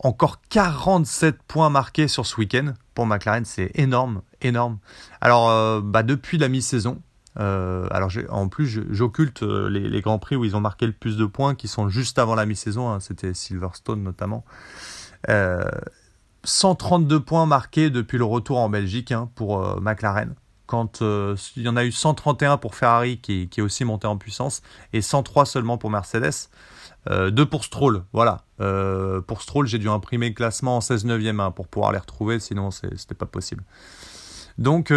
Encore 0.00 0.40
47 0.48 1.42
points 1.42 1.70
marqués 1.70 2.08
sur 2.08 2.24
ce 2.26 2.36
week-end 2.36 2.74
pour 2.94 3.06
McLaren, 3.06 3.44
c'est 3.44 3.70
énorme, 3.74 4.22
énorme. 4.40 4.78
Alors, 5.20 5.50
euh, 5.50 5.80
bah, 5.82 6.02
depuis 6.02 6.38
la 6.38 6.48
mi-saison, 6.48 7.00
euh, 7.40 7.86
alors 7.90 8.10
en 8.30 8.48
plus, 8.48 8.80
j'occulte 8.90 9.42
les, 9.42 10.00
grands 10.00 10.18
prix 10.18 10.36
où 10.36 10.44
ils 10.44 10.56
ont 10.56 10.60
marqué 10.60 10.86
le 10.86 10.92
plus 10.92 11.16
de 11.16 11.26
points, 11.26 11.54
qui 11.54 11.68
sont 11.68 11.88
juste 11.88 12.18
avant 12.18 12.34
la 12.34 12.46
mi-saison. 12.46 12.90
Hein, 12.90 13.00
c'était 13.00 13.34
Silverstone 13.34 14.02
notamment. 14.02 14.44
132 16.44 17.20
points 17.20 17.46
marqués 17.46 17.90
depuis 17.90 18.18
le 18.18 18.24
retour 18.24 18.58
en 18.58 18.68
Belgique 18.68 19.12
hein, 19.12 19.28
pour 19.34 19.80
McLaren 19.80 20.34
quand 20.68 21.00
euh, 21.02 21.34
il 21.56 21.62
y 21.64 21.68
en 21.68 21.76
a 21.76 21.84
eu 21.84 21.90
131 21.90 22.58
pour 22.58 22.76
Ferrari 22.76 23.18
qui, 23.18 23.48
est 23.56 23.60
aussi 23.60 23.84
monté 23.84 24.06
en 24.06 24.18
puissance 24.18 24.62
et 24.92 25.00
103 25.00 25.46
seulement 25.46 25.78
pour 25.78 25.90
Mercedes. 25.90 26.50
Euh, 27.08 27.30
deux 27.30 27.46
pour 27.46 27.64
Stroll, 27.64 28.04
voilà. 28.12 28.44
Euh, 28.60 29.20
pour 29.20 29.42
Stroll, 29.42 29.66
j'ai 29.66 29.78
dû 29.78 29.88
imprimer 29.88 30.28
le 30.28 30.34
classement 30.34 30.76
en 30.76 30.80
16 30.80 31.04
neuvième 31.04 31.40
hein, 31.40 31.50
pour 31.50 31.68
pouvoir 31.68 31.92
les 31.92 31.98
retrouver, 31.98 32.38
sinon 32.40 32.70
c'était 32.70 33.14
pas 33.14 33.26
possible. 33.26 33.64
Donc 34.58 34.92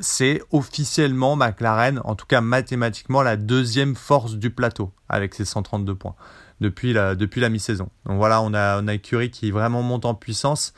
c'est 0.00 0.42
officiellement 0.52 1.36
McLaren, 1.36 2.00
en 2.04 2.14
tout 2.14 2.24
cas 2.24 2.40
mathématiquement, 2.40 3.22
la 3.22 3.36
deuxième 3.36 3.94
force 3.94 4.36
du 4.36 4.48
plateau 4.48 4.90
avec 5.10 5.34
ses 5.34 5.44
132 5.44 5.94
points 5.94 6.14
depuis 6.62 6.94
la, 6.94 7.14
depuis 7.14 7.42
la 7.42 7.50
mi-saison. 7.50 7.90
Donc 8.06 8.16
voilà, 8.16 8.40
on 8.40 8.54
a, 8.54 8.80
on 8.82 8.88
a 8.88 8.96
Curie 8.96 9.30
qui 9.30 9.50
vraiment 9.50 9.82
monte 9.82 10.06
en 10.06 10.14
puissance. 10.14 10.72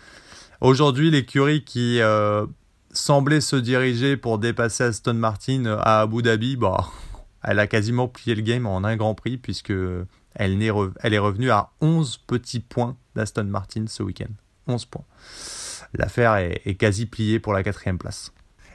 Aujourd'hui, 0.61 1.13
l'écurie 1.13 1.63
qui 1.63 2.01
semblait 2.95 3.41
se 3.41 3.57
diriger 3.57 4.17
pour 4.17 4.39
dépasser 4.39 4.85
Aston 4.85 5.15
Martin 5.15 5.67
à 5.67 6.01
Abu 6.01 6.23
Dhabi, 6.23 6.57
bah, 6.57 6.89
elle 7.43 7.59
a 7.59 7.67
quasiment 7.67 8.09
plié 8.09 8.35
le 8.35 8.43
game 8.43 8.67
en 8.67 8.85
un 8.85 8.97
Grand 8.97 9.15
Prix 9.15 9.37
puisque 9.37 9.73
elle, 10.35 10.63
est, 10.63 10.71
revenue 10.71 11.51
à 11.51 11.71
11 11.81 12.19
petits 12.27 12.61
points 12.61 12.97
d'Aston 13.15 13.45
Martin 13.45 13.85
ce 13.87 14.03
week-end. 14.03 14.33
11 14.67 14.85
points. 14.87 15.05
L'affaire 15.95 16.37
est, 16.37 16.75
quasi 16.75 17.07
pliée 17.07 17.39
pour 17.39 17.53
la 17.53 17.63
quatrième 17.63 17.99
place. 17.99 18.33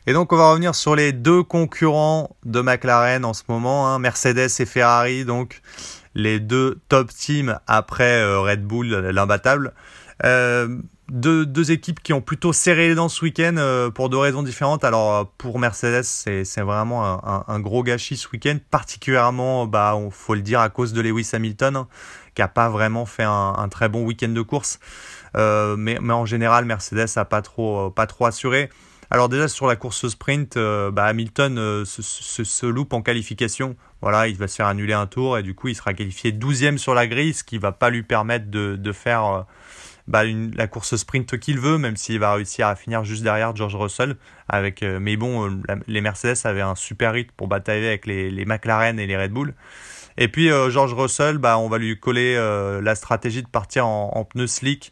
Et 0.07 0.13
donc 0.13 0.31
on 0.31 0.37
va 0.37 0.51
revenir 0.51 0.75
sur 0.75 0.95
les 0.95 1.11
deux 1.11 1.43
concurrents 1.43 2.35
de 2.45 2.61
McLaren 2.61 3.25
en 3.25 3.33
ce 3.33 3.43
moment, 3.49 3.87
hein, 3.87 3.99
Mercedes 3.99 4.49
et 4.59 4.65
Ferrari, 4.65 5.25
donc 5.25 5.61
les 6.15 6.39
deux 6.39 6.79
top 6.87 7.11
teams 7.13 7.59
après 7.67 8.21
euh, 8.21 8.39
Red 8.39 8.63
Bull, 8.63 8.87
l'imbattable. 8.87 9.73
Euh, 10.23 10.79
deux, 11.09 11.71
équipes 11.71 12.01
qui 12.01 12.13
ont 12.13 12.21
plutôt 12.21 12.53
serré 12.53 12.89
les 12.89 12.95
dents 12.95 13.09
ce 13.09 13.23
week-end 13.23 13.55
euh, 13.57 13.89
pour 13.89 14.09
deux 14.09 14.17
raisons 14.17 14.43
différentes. 14.43 14.83
Alors 14.83 15.15
euh, 15.15 15.23
pour 15.37 15.59
Mercedes, 15.59 16.03
c'est 16.03 16.61
vraiment 16.61 17.03
un, 17.47 17.59
gros 17.59 17.83
gâchis 17.83 18.17
ce 18.17 18.27
week-end, 18.31 18.57
particulièrement, 18.71 19.65
bah, 19.65 19.95
on 19.95 20.11
faut 20.11 20.35
le 20.35 20.41
dire, 20.41 20.59
à 20.59 20.69
cause 20.69 20.93
de 20.93 21.01
Lewis 21.01 21.29
Hamilton, 21.33 21.75
hein, 21.75 21.87
qui 22.35 22.41
a 22.41 22.47
pas 22.47 22.69
vraiment 22.69 23.05
fait 23.05 23.23
un, 23.23 23.67
très 23.69 23.89
bon 23.89 24.03
week-end 24.03 24.29
de 24.29 24.41
course. 24.41 24.79
Euh, 25.37 25.75
mais, 25.77 25.99
en 25.99 26.25
général, 26.25 26.65
Mercedes 26.65 27.07
a 27.15 27.25
pas 27.25 27.41
trop, 27.41 27.89
pas 27.89 28.07
trop 28.07 28.25
assuré. 28.25 28.69
Alors 29.11 29.27
déjà 29.27 29.47
sur 29.47 29.65
la 29.65 29.75
course 29.75 30.07
sprint, 30.07 30.55
bah, 30.55 31.05
Hamilton 31.05 31.83
se, 31.83 32.65
loupe 32.67 32.93
en 32.93 33.01
qualification. 33.01 33.75
Voilà, 34.01 34.27
il 34.27 34.37
va 34.37 34.47
se 34.47 34.55
faire 34.55 34.67
annuler 34.67 34.93
un 34.93 35.07
tour 35.07 35.37
et 35.39 35.43
du 35.43 35.55
coup 35.55 35.67
il 35.67 35.75
sera 35.75 35.95
qualifié 35.95 36.31
12e 36.31 36.77
sur 36.77 36.93
la 36.93 37.07
grille, 37.07 37.33
ce 37.33 37.43
qui 37.43 37.57
va 37.57 37.71
pas 37.71 37.89
lui 37.89 38.03
permettre 38.03 38.51
de 38.51 38.91
faire 38.91 39.45
bah, 40.09 40.23
la 40.25 40.67
course 40.67 40.95
sprint 40.95 41.37
qu'il 41.37 41.59
veut, 41.59 41.77
même 41.77 41.95
s'il 41.95 42.19
va 42.19 42.33
réussir 42.33 42.65
à 42.65 42.75
finir 42.75 43.03
juste 43.03 43.21
derrière 43.21 43.55
George 43.55 43.75
Russell. 43.75 44.17
Avec, 44.49 44.81
euh, 44.81 44.99
mais 44.99 45.15
bon, 45.17 45.47
euh, 45.47 45.75
les 45.85 46.01
Mercedes 46.01 46.35
avaient 46.45 46.61
un 46.61 46.73
super 46.73 47.13
rythme 47.13 47.31
pour 47.37 47.47
batailler 47.47 47.87
avec 47.87 48.07
les, 48.07 48.43
McLaren 48.45 48.99
et 48.99 49.05
les 49.05 49.15
Red 49.15 49.31
Bull. 49.31 49.53
Et 50.17 50.27
puis 50.27 50.51
euh, 50.51 50.71
George 50.71 50.95
Russell, 50.95 51.37
bah, 51.37 51.59
on 51.59 51.69
va 51.69 51.77
lui 51.77 51.99
coller 51.99 52.35
la 52.81 52.95
stratégie 52.95 53.43
de 53.43 53.47
partir 53.47 53.85
en, 53.85 54.11
en 54.15 54.25
pneus 54.25 54.47
slick, 54.47 54.91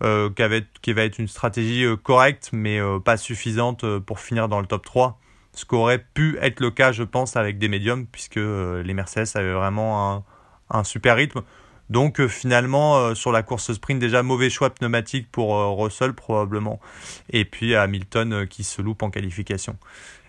qui, 0.00 0.42
qui, 0.80 0.92
va 0.92 1.02
être 1.02 1.18
une 1.18 1.28
stratégie 1.28 1.84
correcte, 2.04 2.50
mais 2.52 2.80
pas 3.04 3.16
suffisante 3.16 3.84
pour 3.98 4.20
finir 4.20 4.48
dans 4.48 4.60
le 4.60 4.66
top 4.66 4.84
3. 4.84 5.18
Ce 5.54 5.64
qu'aurait 5.64 6.04
pu 6.14 6.38
être 6.40 6.60
le 6.60 6.70
cas, 6.70 6.92
je 6.92 7.02
pense, 7.02 7.36
avec 7.36 7.58
des 7.58 7.68
médiums, 7.68 8.06
puisque 8.06 8.36
les 8.36 8.94
Mercedes 8.94 9.26
avaient 9.34 9.52
vraiment 9.52 10.24
un 10.70 10.84
super 10.84 11.16
rythme. 11.16 11.42
Donc 11.90 12.20
euh, 12.20 12.28
finalement, 12.28 12.96
euh, 12.96 13.14
sur 13.14 13.32
la 13.32 13.42
course 13.42 13.72
sprint, 13.72 14.00
déjà 14.00 14.22
mauvais 14.22 14.50
choix 14.50 14.70
pneumatique 14.70 15.30
pour 15.30 15.56
euh, 15.56 15.70
Russell 15.70 16.14
probablement. 16.14 16.80
Et 17.30 17.44
puis 17.44 17.74
Hamilton 17.74 18.46
qui 18.46 18.64
se 18.64 18.80
loupe 18.80 19.02
en 19.02 19.10
qualification. 19.10 19.76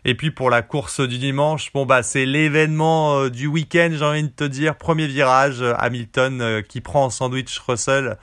Et 0.06 0.16
puis 0.16 0.32
pour 0.32 0.50
la 0.50 0.62
course 0.62 1.00
du 1.00 1.18
dimanche, 1.18 1.72
bon 1.72 1.86
bah 1.86 2.04
c'est 2.04 2.26
l'événement 2.26 3.30
du 3.30 3.48
week-end, 3.48 3.90
j'ai 3.94 4.04
envie 4.04 4.24
de 4.24 4.28
te 4.28 4.44
dire. 4.44 4.76
Premier 4.76 5.08
virage, 5.08 5.64
Hamilton 5.78 6.62
qui 6.68 6.82
prend 6.82 7.06
en 7.06 7.10
sandwich 7.10 7.58
Russell 7.60 8.18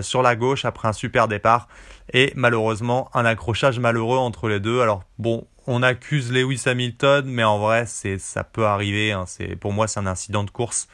sur 0.00 0.22
la 0.22 0.34
gauche 0.34 0.64
après 0.64 0.88
un 0.88 0.92
super 0.92 1.28
départ. 1.28 1.68
Et 2.12 2.32
malheureusement, 2.34 3.08
un 3.14 3.24
accrochage 3.24 3.78
malheureux 3.78 4.18
entre 4.18 4.48
les 4.48 4.58
deux. 4.58 4.80
Alors 4.80 5.04
bon, 5.18 5.46
on 5.68 5.84
accuse 5.84 6.32
Lewis 6.32 6.62
Hamilton, 6.66 7.24
mais 7.26 7.44
en 7.44 7.60
vrai, 7.60 7.84
c'est 7.86 8.18
ça 8.18 8.42
peut 8.42 8.66
arriver. 8.66 9.12
Hein. 9.12 9.24
C'est 9.28 9.54
pour 9.54 9.72
moi, 9.72 9.86
c'est 9.86 10.00
un 10.00 10.06
incident 10.06 10.42
de 10.42 10.50
course. 10.50 10.88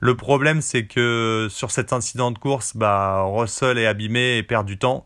Le 0.00 0.14
problème, 0.14 0.60
c'est 0.60 0.86
que 0.86 1.48
sur 1.50 1.70
cet 1.70 1.92
incident 1.92 2.30
de 2.30 2.38
course, 2.38 2.76
bah, 2.76 3.22
Russell 3.24 3.78
est 3.78 3.86
abîmé 3.86 4.38
et 4.38 4.42
perd 4.42 4.66
du 4.66 4.78
temps. 4.78 5.04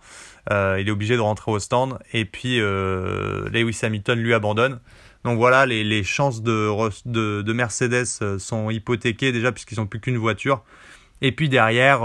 Euh, 0.50 0.78
il 0.80 0.88
est 0.88 0.90
obligé 0.90 1.16
de 1.16 1.20
rentrer 1.20 1.50
au 1.50 1.58
stand. 1.58 1.98
Et 2.12 2.24
puis, 2.24 2.60
euh, 2.60 3.48
Lewis 3.50 3.78
Hamilton 3.82 4.18
lui 4.18 4.34
abandonne. 4.34 4.80
Donc 5.24 5.36
voilà, 5.36 5.66
les, 5.66 6.02
chances 6.02 6.42
de, 6.42 6.72
de, 7.42 7.52
Mercedes 7.52 8.06
euh, 8.22 8.38
sont 8.38 8.70
hypothéquées 8.70 9.32
déjà 9.32 9.52
puisqu'ils 9.52 9.78
n'ont 9.78 9.86
plus 9.86 10.00
qu'une 10.00 10.16
voiture. 10.16 10.62
Et 11.22 11.32
puis 11.32 11.50
derrière, 11.50 12.00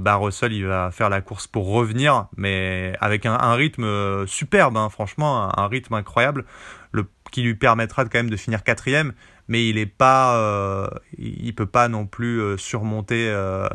bah 0.00 0.16
Russell 0.16 0.52
il 0.52 0.66
va 0.66 0.90
faire 0.90 1.08
la 1.08 1.20
course 1.20 1.46
pour 1.46 1.68
revenir, 1.68 2.26
mais 2.36 2.94
avec 3.00 3.24
un, 3.24 3.54
rythme 3.54 4.26
superbe, 4.26 4.76
hein, 4.76 4.88
franchement, 4.88 5.56
un, 5.56 5.68
rythme 5.68 5.94
incroyable, 5.94 6.44
le, 6.85 6.85
qui 7.30 7.42
lui 7.42 7.54
permettra 7.54 8.04
quand 8.04 8.18
même 8.18 8.30
de 8.30 8.36
finir 8.36 8.62
quatrième 8.62 9.12
mais 9.48 9.68
il 9.68 9.78
est 9.78 9.86
pas, 9.86 10.36
euh, 10.38 10.88
il 11.18 11.54
peut 11.54 11.66
pas 11.66 11.88
non 11.88 12.06
plus 12.06 12.40
euh, 12.40 12.56
surmonter 12.56 13.28
euh, 13.28 13.68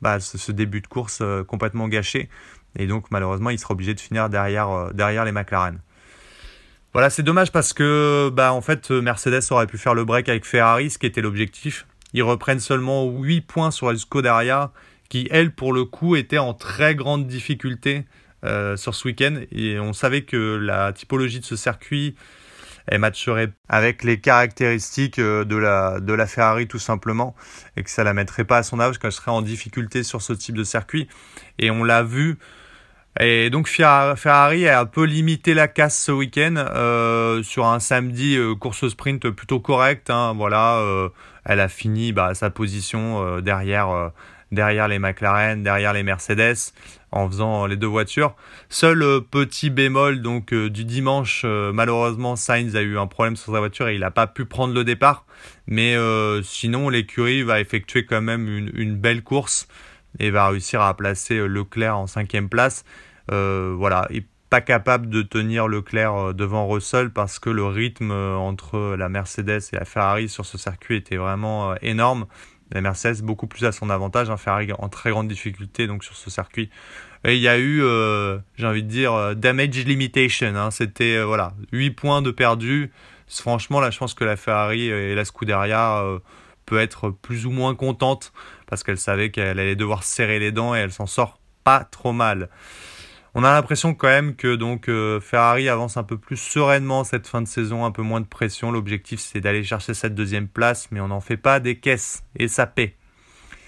bah, 0.00 0.20
ce, 0.20 0.52
début 0.52 0.80
de 0.80 0.86
course 0.86 1.22
complètement 1.46 1.88
gâché. 1.88 2.28
Et 2.78 2.86
donc 2.86 3.10
malheureusement, 3.10 3.50
il 3.50 3.58
sera 3.58 3.72
obligé 3.72 3.94
de 3.94 4.00
finir 4.00 4.28
derrière, 4.28 4.92
les 4.94 5.32
McLaren. 5.32 5.80
Voilà, 6.94 7.10
c'est 7.10 7.22
dommage 7.22 7.52
parce 7.52 7.72
que 7.72 8.30
bah, 8.32 8.52
en 8.52 8.60
fait, 8.60 8.90
Mercedes 8.90 9.42
aurait 9.50 9.66
pu 9.66 9.78
faire 9.78 9.94
le 9.94 10.04
break 10.04 10.28
avec 10.28 10.46
Ferrari, 10.46 10.90
ce 10.90 10.98
qui 10.98 11.06
était 11.06 11.20
l'objectif. 11.20 11.86
Ils 12.14 12.22
reprennent 12.22 12.60
seulement 12.60 13.06
8 13.06 13.42
points 13.42 13.70
sur 13.70 13.90
el 13.90 13.98
Scuderia, 13.98 14.72
qui, 15.10 15.28
elle, 15.30 15.54
pour 15.54 15.72
le 15.72 15.84
coup, 15.84 16.16
était 16.16 16.38
en 16.38 16.54
très 16.54 16.94
grande 16.94 17.26
difficulté 17.26 18.04
sur 18.76 18.94
ce 18.94 19.08
week-end. 19.08 19.40
Et 19.52 19.78
on 19.78 19.92
savait 19.92 20.22
que 20.22 20.56
la 20.56 20.92
typologie 20.92 21.40
de 21.40 21.44
ce 21.44 21.56
circuit, 21.56 22.14
elle 22.88 23.00
matcherait 23.00 23.52
avec 23.68 24.02
les 24.02 24.18
caractéristiques 24.20 25.18
euh, 25.18 25.44
de 25.44 25.56
la, 25.56 26.00
de 26.00 26.12
la 26.12 26.26
Ferrari 26.26 26.66
tout 26.66 26.78
simplement, 26.78 27.36
et 27.76 27.82
que 27.82 27.90
ça 27.90 28.04
la 28.04 28.14
mettrait 28.14 28.44
pas 28.44 28.58
à 28.58 28.62
son 28.62 28.80
âge, 28.80 28.98
qu'elle 28.98 29.12
serait 29.12 29.30
en 29.30 29.42
difficulté 29.42 30.02
sur 30.02 30.22
ce 30.22 30.32
type 30.32 30.56
de 30.56 30.64
circuit. 30.64 31.08
Et 31.58 31.70
on 31.70 31.84
l'a 31.84 32.02
vu 32.02 32.38
et 33.20 33.50
donc 33.50 33.66
Ferrari 33.66 34.68
a 34.68 34.80
un 34.80 34.84
peu 34.84 35.02
limité 35.02 35.52
la 35.52 35.66
casse 35.66 36.00
ce 36.00 36.12
week-end 36.12 36.54
euh, 36.56 37.42
sur 37.42 37.66
un 37.66 37.80
samedi 37.80 38.36
euh, 38.36 38.54
course 38.54 38.86
sprint 38.88 39.30
plutôt 39.30 39.58
correct. 39.58 40.08
Hein, 40.08 40.34
voilà, 40.36 40.80
elle 41.44 41.58
a 41.58 41.68
fini 41.68 42.12
bah, 42.12 42.34
sa 42.34 42.50
position 42.50 43.40
derrière, 43.40 44.12
derrière 44.52 44.88
les 44.88 44.98
McLaren, 44.98 45.62
derrière 45.62 45.92
les 45.92 46.02
Mercedes, 46.02 46.72
en 47.10 47.28
faisant 47.28 47.66
les 47.66 47.76
deux 47.76 47.86
voitures. 47.86 48.34
Seul 48.68 49.02
petit 49.30 49.70
bémol 49.70 50.20
donc 50.20 50.52
du 50.52 50.84
dimanche, 50.84 51.44
malheureusement 51.44 52.36
Sainz 52.36 52.76
a 52.76 52.82
eu 52.82 52.98
un 52.98 53.06
problème 53.06 53.36
sur 53.36 53.52
sa 53.52 53.58
voiture 53.58 53.88
et 53.88 53.94
il 53.94 54.00
n'a 54.00 54.10
pas 54.10 54.26
pu 54.26 54.44
prendre 54.44 54.74
le 54.74 54.84
départ. 54.84 55.24
Mais 55.66 55.96
sinon 56.42 56.90
l'écurie 56.90 57.42
va 57.42 57.60
effectuer 57.60 58.04
quand 58.04 58.20
même 58.20 58.48
une, 58.48 58.96
belle 58.96 59.22
course 59.22 59.68
et 60.18 60.30
va 60.30 60.48
réussir 60.48 60.82
à 60.82 60.94
placer 60.96 61.46
Leclerc 61.48 61.96
en 61.96 62.06
cinquième 62.06 62.48
place. 62.48 62.84
Euh, 63.32 63.74
voilà, 63.76 64.06
il 64.10 64.24
pas 64.48 64.60
capable 64.62 65.10
de 65.10 65.20
tenir 65.20 65.68
Leclerc 65.68 66.14
euh, 66.14 66.32
devant 66.32 66.66
Russell 66.66 67.10
parce 67.10 67.38
que 67.38 67.50
le 67.50 67.66
rythme 67.66 68.10
euh, 68.10 68.34
entre 68.34 68.96
la 68.96 69.10
Mercedes 69.10 69.60
et 69.72 69.76
la 69.76 69.84
Ferrari 69.84 70.30
sur 70.30 70.46
ce 70.46 70.56
circuit 70.56 70.96
était 70.96 71.18
vraiment 71.18 71.74
énorme. 71.82 72.26
La 72.72 72.80
Mercedes 72.80 73.22
beaucoup 73.22 73.46
plus 73.46 73.64
à 73.64 73.72
son 73.72 73.90
avantage, 73.90 74.30
hein, 74.30 74.36
Ferrari 74.36 74.70
en 74.78 74.88
très 74.88 75.10
grande 75.10 75.28
difficulté 75.28 75.86
donc 75.86 76.04
sur 76.04 76.16
ce 76.16 76.30
circuit. 76.30 76.70
Et 77.24 77.34
il 77.34 77.40
y 77.40 77.48
a 77.48 77.58
eu, 77.58 77.82
j'ai 78.56 78.66
envie 78.66 78.82
de 78.82 78.88
dire, 78.88 79.34
damage 79.34 79.84
limitation. 79.84 80.54
Hein. 80.54 80.70
C'était 80.70 81.20
voilà, 81.22 81.54
8 81.72 81.90
points 81.92 82.22
de 82.22 82.30
perdus. 82.30 82.92
Franchement, 83.26 83.80
là, 83.80 83.90
je 83.90 83.98
pense 83.98 84.14
que 84.14 84.24
la 84.24 84.36
Ferrari 84.36 84.86
et 84.88 85.14
la 85.14 85.24
Scuderia 85.24 86.04
peut 86.66 86.78
être 86.78 87.10
plus 87.10 87.46
ou 87.46 87.50
moins 87.50 87.74
contente 87.74 88.32
parce 88.66 88.84
qu'elle 88.84 88.98
savait 88.98 89.30
qu'elle 89.30 89.58
allait 89.58 89.76
devoir 89.76 90.04
serrer 90.04 90.38
les 90.38 90.52
dents 90.52 90.74
et 90.76 90.78
elle 90.78 90.92
s'en 90.92 91.06
sort 91.06 91.40
pas 91.64 91.84
trop 91.84 92.12
mal. 92.12 92.50
On 93.40 93.44
a 93.44 93.52
l'impression 93.52 93.94
quand 93.94 94.08
même 94.08 94.34
que 94.34 94.56
donc 94.56 94.88
euh, 94.88 95.20
Ferrari 95.20 95.68
avance 95.68 95.96
un 95.96 96.02
peu 96.02 96.18
plus 96.18 96.36
sereinement 96.36 97.04
cette 97.04 97.28
fin 97.28 97.40
de 97.40 97.46
saison, 97.46 97.84
un 97.84 97.92
peu 97.92 98.02
moins 98.02 98.20
de 98.20 98.26
pression. 98.26 98.72
L'objectif 98.72 99.20
c'est 99.20 99.40
d'aller 99.40 99.62
chercher 99.62 99.94
cette 99.94 100.16
deuxième 100.16 100.48
place, 100.48 100.88
mais 100.90 100.98
on 100.98 101.06
n'en 101.06 101.20
fait 101.20 101.36
pas 101.36 101.60
des 101.60 101.78
caisses 101.78 102.24
et 102.34 102.48
ça 102.48 102.66
paie. 102.66 102.96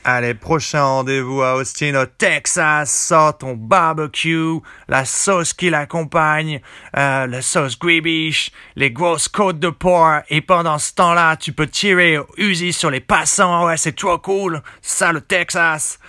Allez, 0.02 0.34
prochain 0.34 0.82
rendez-vous 0.82 1.42
à 1.42 1.54
Austin, 1.54 1.94
au 1.94 2.06
Texas. 2.06 2.90
Sors 2.90 3.38
ton 3.38 3.54
barbecue, 3.54 4.58
la 4.88 5.04
sauce 5.04 5.52
qui 5.52 5.70
l'accompagne, 5.70 6.60
euh, 6.96 7.28
la 7.28 7.40
sauce 7.40 7.78
Greebish, 7.78 8.50
les 8.74 8.90
grosses 8.90 9.28
côtes 9.28 9.60
de 9.60 9.70
porc. 9.70 10.22
Et 10.30 10.40
pendant 10.40 10.78
ce 10.78 10.94
temps-là, 10.94 11.36
tu 11.36 11.52
peux 11.52 11.68
tirer 11.68 12.18
au 12.18 12.26
Uzi 12.38 12.72
sur 12.72 12.90
les 12.90 12.98
passants. 12.98 13.66
Ouais, 13.66 13.76
c'est 13.76 13.94
trop 13.94 14.18
cool. 14.18 14.62
Ça, 14.82 15.12
le 15.12 15.20
Texas. 15.20 16.00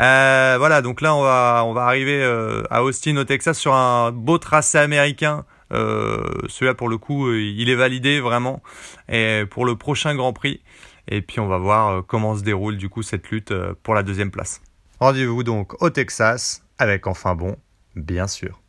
Euh, 0.00 0.56
voilà, 0.58 0.82
donc 0.82 1.00
là 1.00 1.14
on 1.14 1.22
va, 1.22 1.62
on 1.66 1.72
va 1.72 1.84
arriver 1.84 2.22
euh, 2.22 2.62
à 2.70 2.82
Austin 2.82 3.16
au 3.16 3.24
Texas 3.24 3.58
sur 3.58 3.74
un 3.74 4.12
beau 4.12 4.38
tracé 4.38 4.78
américain. 4.78 5.44
Euh, 5.72 6.22
Celui-là 6.48 6.74
pour 6.74 6.88
le 6.88 6.98
coup 6.98 7.32
il 7.32 7.68
est 7.68 7.74
validé 7.74 8.20
vraiment 8.20 8.62
et 9.08 9.44
pour 9.50 9.64
le 9.64 9.76
prochain 9.76 10.14
Grand 10.14 10.32
Prix. 10.32 10.60
Et 11.08 11.20
puis 11.22 11.40
on 11.40 11.48
va 11.48 11.58
voir 11.58 12.04
comment 12.06 12.36
se 12.36 12.42
déroule 12.42 12.76
du 12.76 12.88
coup 12.88 13.02
cette 13.02 13.30
lutte 13.30 13.52
pour 13.82 13.94
la 13.94 14.02
deuxième 14.02 14.30
place. 14.30 14.62
Rendez-vous 15.00 15.42
donc 15.42 15.80
au 15.82 15.90
Texas 15.90 16.64
avec 16.78 17.06
enfin 17.06 17.34
bon, 17.34 17.56
bien 17.94 18.26
sûr. 18.26 18.60